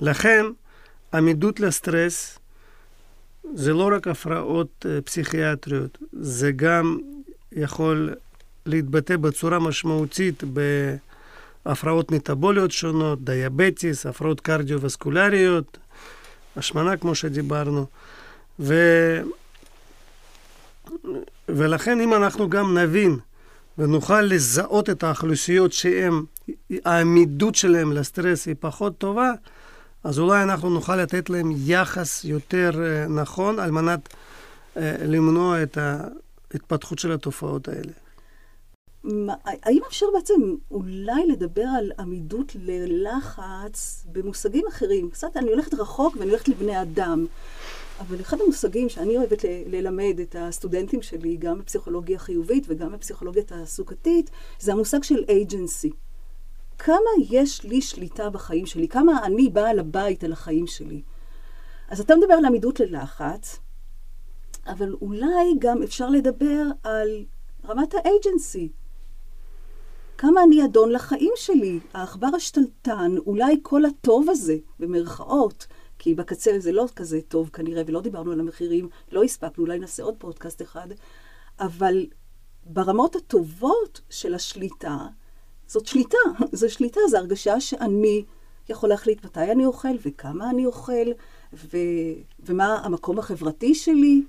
לכן, 0.00 0.44
עמידות 1.14 1.60
לסטרס 1.60 2.38
זה 3.54 3.72
לא 3.72 3.90
רק 3.96 4.08
הפרעות 4.08 4.86
אה, 4.88 5.00
פסיכיאטריות, 5.00 5.98
זה 6.12 6.52
גם 6.52 6.98
יכול 7.52 8.14
להתבטא 8.66 9.16
בצורה 9.16 9.58
משמעותית 9.58 10.42
בהפרעות 11.64 12.10
מטבוליות 12.10 12.70
שונות, 12.70 13.24
דיאבטיס, 13.24 14.06
הפרעות 14.06 14.40
קרדיו-וסקולריות, 14.40 15.78
השמנה 16.56 16.96
כמו 16.96 17.14
שדיברנו. 17.14 17.86
ו... 18.60 18.74
ולכן 21.48 22.00
אם 22.00 22.14
אנחנו 22.14 22.50
גם 22.50 22.78
נבין 22.78 23.16
ונוכל 23.78 24.20
לזהות 24.20 24.90
את 24.90 25.02
האוכלוסיות 25.02 25.72
שהן, 25.72 26.12
העמידות 26.84 27.54
שלהן 27.54 27.92
לסטרס 27.92 28.46
היא 28.46 28.54
פחות 28.60 28.98
טובה, 28.98 29.32
אז 30.04 30.18
אולי 30.18 30.42
אנחנו 30.42 30.70
נוכל 30.70 30.96
לתת 30.96 31.30
להם 31.30 31.52
יחס 31.56 32.24
יותר 32.24 32.70
אה, 32.84 33.06
נכון 33.08 33.58
על 33.58 33.70
מנת 33.70 34.08
אה, 34.76 34.96
למנוע 35.06 35.62
את 35.62 35.78
ההתפתחות 35.78 36.98
של 36.98 37.12
התופעות 37.12 37.68
האלה. 37.68 37.92
האם 39.44 39.80
אפשר 39.88 40.06
בעצם 40.14 40.34
אולי 40.70 41.26
לדבר 41.28 41.64
על 41.78 41.92
עמידות 41.98 42.56
ללחץ 42.60 44.06
במושגים 44.12 44.64
אחרים? 44.68 45.10
קצת 45.10 45.36
אני 45.36 45.50
הולכת 45.50 45.74
רחוק 45.74 46.16
ואני 46.16 46.30
הולכת 46.30 46.48
לבני 46.48 46.82
אדם. 46.82 47.26
אבל 48.00 48.20
אחד 48.20 48.40
המושגים 48.40 48.88
שאני 48.88 49.16
אוהבת 49.16 49.44
ללמד 49.66 50.20
את 50.22 50.36
הסטודנטים 50.38 51.02
שלי, 51.02 51.36
גם 51.36 51.58
בפסיכולוגיה 51.58 52.18
חיובית 52.18 52.64
וגם 52.68 52.92
בפסיכולוגיה 52.92 53.42
תעסוקתית, 53.42 54.30
זה 54.60 54.72
המושג 54.72 55.02
של 55.02 55.24
agency. 55.24 55.92
כמה 56.78 57.10
יש 57.30 57.64
לי 57.64 57.80
שליטה 57.80 58.30
בחיים 58.30 58.66
שלי? 58.66 58.88
כמה 58.88 59.26
אני 59.26 59.48
בעל 59.48 59.78
הבית 59.78 60.24
על 60.24 60.32
החיים 60.32 60.66
שלי? 60.66 61.02
אז 61.88 62.00
אתה 62.00 62.16
מדבר 62.16 62.34
על 62.34 62.44
עמידות 62.44 62.80
ללחץ, 62.80 63.58
אבל 64.66 64.94
אולי 65.00 65.54
גם 65.58 65.82
אפשר 65.82 66.10
לדבר 66.10 66.62
על 66.82 67.24
רמת 67.68 67.94
האג'נסי. 67.94 68.68
כמה 70.18 70.42
אני 70.42 70.64
אדון 70.64 70.92
לחיים 70.92 71.32
שלי, 71.36 71.80
העכבר 71.94 72.28
השתלטן, 72.36 73.14
אולי 73.26 73.56
כל 73.62 73.84
הטוב 73.84 74.30
הזה, 74.30 74.56
במרכאות, 74.78 75.66
כי 76.02 76.14
בקצה 76.14 76.58
זה 76.58 76.72
לא 76.72 76.86
כזה 76.96 77.20
טוב 77.28 77.50
כנראה, 77.52 77.82
ולא 77.86 78.00
דיברנו 78.00 78.32
על 78.32 78.40
המחירים, 78.40 78.88
לא 79.12 79.24
הספקנו, 79.24 79.64
אולי 79.64 79.78
נעשה 79.78 80.02
עוד 80.02 80.14
פודקאסט 80.18 80.62
אחד, 80.62 80.86
אבל 81.60 82.06
ברמות 82.66 83.16
הטובות 83.16 84.00
של 84.10 84.34
השליטה, 84.34 84.96
זאת 85.66 85.86
שליטה, 85.86 86.18
זו 86.52 86.70
שליטה, 86.70 87.00
זו 87.10 87.16
הרגשה 87.16 87.60
שאני 87.60 88.24
יכול 88.68 88.88
להחליט 88.88 89.24
מתי 89.24 89.52
אני 89.52 89.66
אוכל 89.66 89.88
וכמה 90.06 90.50
אני 90.50 90.66
אוכל, 90.66 91.06
ו... 91.54 91.76
ומה 92.40 92.80
המקום 92.84 93.18
החברתי 93.18 93.74
שלי. 93.74 94.22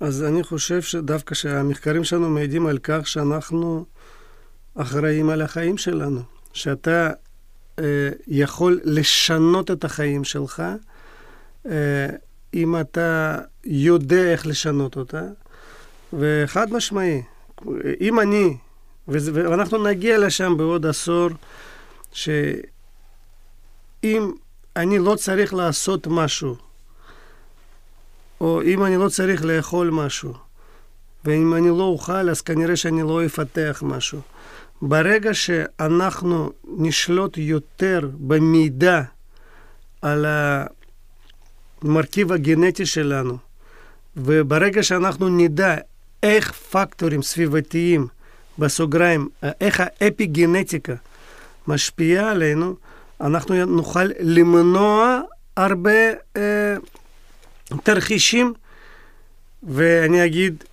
אז 0.00 0.22
אני 0.22 0.42
חושב 0.42 0.82
שדווקא 0.82 1.34
שהמחקרים 1.34 2.04
שלנו 2.04 2.30
מעידים 2.30 2.66
על 2.66 2.78
כך 2.78 3.06
שאנחנו 3.06 3.84
אחראים 4.74 5.30
על 5.30 5.42
החיים 5.42 5.78
שלנו. 5.78 6.20
שאתה 6.52 7.10
יכול 8.26 8.80
לשנות 8.84 9.70
את 9.70 9.84
החיים 9.84 10.24
שלך, 10.24 10.62
אה, 11.66 12.06
אם 12.54 12.80
אתה 12.80 13.38
יודע 13.64 14.32
איך 14.32 14.46
לשנות 14.46 14.96
אותה, 14.96 15.22
וחד 16.12 16.72
משמעי, 16.72 17.22
אם 18.00 18.20
אני, 18.20 18.56
ואנחנו 19.08 19.84
נגיע 19.84 20.18
לשם 20.18 20.56
בעוד 20.56 20.86
עשור, 20.86 21.30
שאם 22.12 22.62
אני 24.76 24.98
לא 24.98 25.14
צריך 25.14 25.54
לעשות 25.54 26.06
משהו, 26.06 26.56
או 28.40 28.62
אם 28.62 28.84
אני 28.84 28.96
לא 28.96 29.08
צריך 29.08 29.44
לאכול 29.44 29.90
משהו, 29.90 30.34
ואם 31.24 31.54
אני 31.54 31.68
לא 31.68 31.84
אוכל, 31.84 32.30
אז 32.30 32.40
כנראה 32.40 32.76
שאני 32.76 33.02
לא 33.02 33.26
אפתח 33.26 33.82
משהו. 33.86 34.20
ברגע 34.86 35.34
שאנחנו 35.34 36.52
נשלוט 36.78 37.36
יותר 37.36 38.08
במידע 38.14 39.02
על 40.02 40.26
המרכיב 41.82 42.32
הגנטי 42.32 42.86
שלנו, 42.86 43.38
וברגע 44.16 44.82
שאנחנו 44.82 45.28
נדע 45.28 45.76
איך 46.22 46.52
פקטורים 46.52 47.22
סביבתיים, 47.22 48.06
בסוגריים, 48.58 49.28
איך 49.60 49.82
האפיגנטיקה 49.84 50.94
משפיעה 51.66 52.30
עלינו, 52.30 52.74
אנחנו 53.20 53.66
נוכל 53.66 54.08
למנוע 54.20 55.20
הרבה 55.56 56.10
אה, 56.36 56.76
תרחישים, 57.82 58.54
ואני 59.62 60.24
אגיד, 60.24 60.64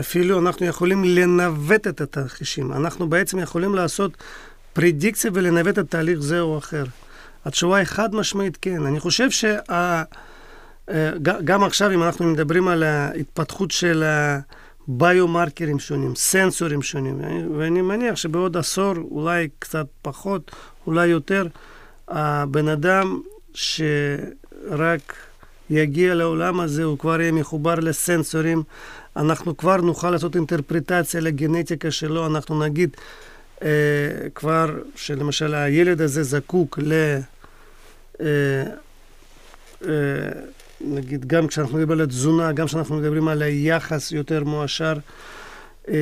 אפילו 0.00 0.38
אנחנו 0.38 0.66
יכולים 0.66 1.04
לנווט 1.04 1.86
את 1.86 2.00
התרחישים. 2.00 2.72
אנחנו 2.72 3.08
בעצם 3.08 3.38
יכולים 3.38 3.74
לעשות 3.74 4.16
פרדיקציה 4.72 5.30
ולנווט 5.34 5.78
את 5.78 5.90
תהליך 5.90 6.20
זה 6.20 6.40
או 6.40 6.58
אחר. 6.58 6.84
התשובה 7.44 7.76
היא 7.76 7.84
חד 7.84 8.14
משמעית 8.14 8.58
כן. 8.62 8.86
אני 8.86 9.00
חושב 9.00 9.30
שגם 9.30 10.04
אה, 11.62 11.66
עכשיו, 11.66 11.92
אם 11.92 12.02
אנחנו 12.02 12.24
מדברים 12.24 12.68
על 12.68 12.82
ההתפתחות 12.82 13.70
של 13.70 14.04
ביומרקרים 14.88 15.78
שונים, 15.78 16.14
סנסורים 16.14 16.82
שונים, 16.82 17.20
ואני 17.58 17.82
מניח 17.82 18.16
שבעוד 18.16 18.56
עשור, 18.56 18.94
אולי 19.10 19.48
קצת 19.58 19.86
פחות, 20.02 20.50
אולי 20.86 21.06
יותר, 21.06 21.46
הבן 22.08 22.68
אדם 22.68 23.20
שרק 23.54 25.14
יגיע 25.70 26.14
לעולם 26.14 26.60
הזה, 26.60 26.84
הוא 26.84 26.98
כבר 26.98 27.20
יהיה 27.20 27.32
מחובר 27.32 27.74
לסנסורים. 27.74 28.62
אנחנו 29.16 29.56
כבר 29.56 29.76
נוכל 29.76 30.10
לעשות 30.10 30.36
אינטרפרטציה 30.36 31.20
לגנטיקה 31.20 31.90
שלו, 31.90 32.26
אנחנו 32.26 32.64
נגיד 32.64 32.96
אה, 33.62 33.68
כבר 34.34 34.78
שלמשל 34.96 35.54
הילד 35.54 36.00
הזה 36.00 36.22
זקוק 36.22 36.78
ל... 36.82 36.92
אה, 38.20 38.26
אה, 39.88 39.90
נגיד, 40.80 41.26
גם 41.26 41.46
כשאנחנו 41.46 41.78
מדברים 41.78 41.98
על 41.98 42.04
התזונה, 42.04 42.52
גם 42.52 42.66
כשאנחנו 42.66 42.96
מדברים 42.96 43.28
על 43.28 43.42
היחס 43.42 44.12
יותר 44.12 44.44
מועשר, 44.44 44.94
אה, 45.88 45.94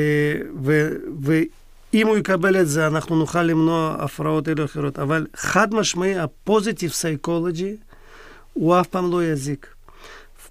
ואם 1.22 2.06
הוא 2.06 2.16
יקבל 2.16 2.60
את 2.60 2.68
זה, 2.68 2.86
אנחנו 2.86 3.16
נוכל 3.16 3.42
למנוע 3.42 3.96
הפרעות 3.98 4.48
אלו 4.48 4.64
אחרות. 4.64 4.98
אבל 4.98 5.26
חד 5.36 5.74
משמעי, 5.74 6.18
הפוזיטיב 6.18 6.90
סייקולוגי, 6.90 7.76
הוא 8.52 8.80
אף 8.80 8.86
פעם 8.86 9.10
לא 9.10 9.24
יזיק. 9.24 9.77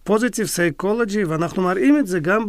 פוזיטיב 0.08 0.48
סייקולוגי, 0.48 1.24
ואנחנו 1.24 1.62
מראים 1.64 2.00
את 2.00 2.08
זה 2.08 2.20
גם 2.20 2.46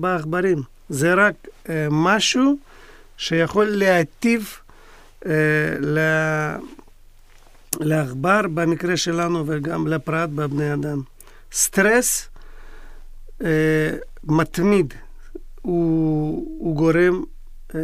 בעכברים. 0.00 0.62
זה 0.88 1.14
רק 1.14 1.34
אה, 1.68 1.86
משהו 1.90 2.56
שיכול 3.16 3.66
להטיב 3.70 4.56
אה, 5.26 5.32
לעכבר 7.80 8.40
במקרה 8.54 8.96
שלנו 8.96 9.44
וגם 9.46 9.86
לפרט 9.86 10.28
בבני 10.28 10.74
אדם. 10.74 11.02
סטרס 11.52 12.28
אה, 13.44 13.48
מתמיד, 14.24 14.94
הוא, 15.62 16.56
הוא 16.58 16.76
גורם 16.76 17.22
אה, 17.74 17.80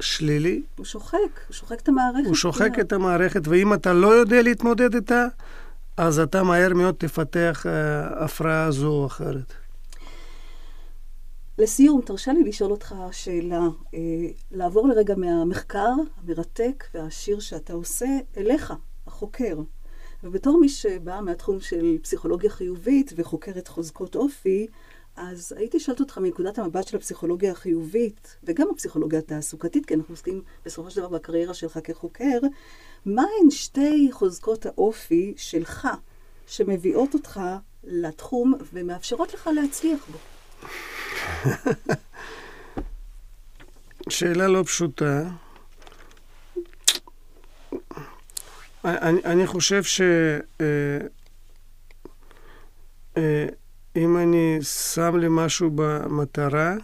שלילי. 0.00 0.62
הוא 0.76 0.86
שוחק, 0.86 1.16
הוא 1.48 1.54
שוחק 1.54 1.80
את 1.80 1.88
המערכת. 1.88 2.26
הוא 2.26 2.34
שוחק 2.34 2.78
את 2.80 2.92
המערכת, 2.92 3.48
ואם 3.48 3.74
אתה 3.74 3.92
לא 3.92 4.08
יודע 4.08 4.42
להתמודד 4.42 4.94
איתה, 4.94 5.26
אז 5.98 6.18
אתה 6.18 6.42
מהר 6.42 6.74
מאוד 6.74 6.94
תפתח 6.98 7.66
אה, 7.66 8.24
הפרעה 8.24 8.70
זו 8.70 8.88
או 8.88 9.06
אחרת. 9.06 9.52
לסיום, 11.58 12.00
תרשה 12.00 12.32
לי 12.32 12.44
לשאול 12.44 12.70
אותך 12.70 12.94
שאלה. 13.12 13.60
אה, 13.94 14.00
לעבור 14.50 14.88
לרגע 14.88 15.14
מהמחקר 15.14 15.92
המרתק 16.22 16.84
והעשיר 16.94 17.40
שאתה 17.40 17.72
עושה 17.72 18.06
אליך, 18.36 18.72
החוקר. 19.06 19.58
ובתור 20.24 20.60
מי 20.60 20.68
שבאה 20.68 21.20
מהתחום 21.20 21.60
של 21.60 21.98
פסיכולוגיה 22.02 22.50
חיובית 22.50 23.12
וחוקרת 23.16 23.68
חוזקות 23.68 24.16
אופי, 24.16 24.66
אז 25.16 25.52
הייתי 25.56 25.80
שואלת 25.80 26.00
אותך 26.00 26.18
מנקודת 26.18 26.58
המבט 26.58 26.88
של 26.88 26.96
הפסיכולוגיה 26.96 27.52
החיובית, 27.52 28.36
וגם 28.44 28.68
הפסיכולוגיה 28.72 29.18
התעסוקתית, 29.18 29.86
כי 29.86 29.94
אנחנו 29.94 30.12
עוסקים 30.12 30.42
בסופו 30.64 30.90
של 30.90 31.00
דבר 31.00 31.08
בקריירה 31.08 31.54
שלך 31.54 31.78
כחוקר, 31.84 32.38
מהן 33.06 33.50
שתי 33.50 34.08
חוזקות 34.12 34.66
האופי 34.66 35.34
שלך, 35.36 35.88
שמביאות 36.46 37.14
אותך 37.14 37.40
לתחום 37.84 38.54
ומאפשרות 38.72 39.34
לך 39.34 39.50
להצליח 39.54 40.06
בו? 40.12 40.18
שאלה 44.08 44.48
לא 44.48 44.62
פשוטה. 44.66 45.28
אני, 48.84 49.20
אני 49.24 49.46
חושב 49.46 49.82
שאם 49.82 50.40
אה, 53.16 53.46
אה, 53.96 54.22
אני 54.22 54.58
שם 54.62 55.16
לי 55.16 55.26
משהו 55.30 55.70
במטרה, 55.74 56.74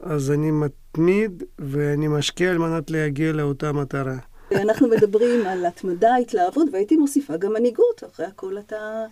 אז 0.00 0.30
אני 0.30 0.50
מתמיד 0.50 1.42
ואני 1.58 2.08
משקיע 2.08 2.50
על 2.50 2.58
מנת 2.58 2.90
להגיע 2.90 3.32
לאותה 3.32 3.72
מטרה. 3.72 4.16
אנחנו 4.52 4.88
מדברים 4.88 5.46
על 5.46 5.66
התמדה, 5.66 6.16
התלהבות, 6.16 6.68
והייתי 6.72 6.96
מוסיפה 6.96 7.36
גם 7.36 7.52
מנהיגות. 7.52 8.04
אחרי 8.04 8.26
הכל 8.26 8.58
אתה 8.58 9.04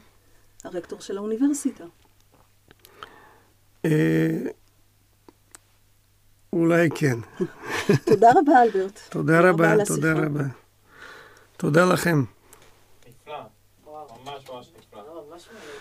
הרקטור 0.65 1.01
של 1.01 1.17
האוניברסיטה. 1.17 1.85
אה, 3.85 4.39
אולי 6.53 6.89
כן. 6.95 7.19
תודה 8.07 8.31
רבה, 8.31 8.63
אלברט. 8.63 9.01
תודה 9.11 9.41
רבה, 9.41 9.75
תודה 9.87 10.13
רבה. 10.13 10.45
תודה 11.57 11.85
לכם. 11.85 12.25
נפלא. 13.09 13.35
ממש 13.87 14.51
ממש 14.51 14.69
נפלא. 14.79 15.74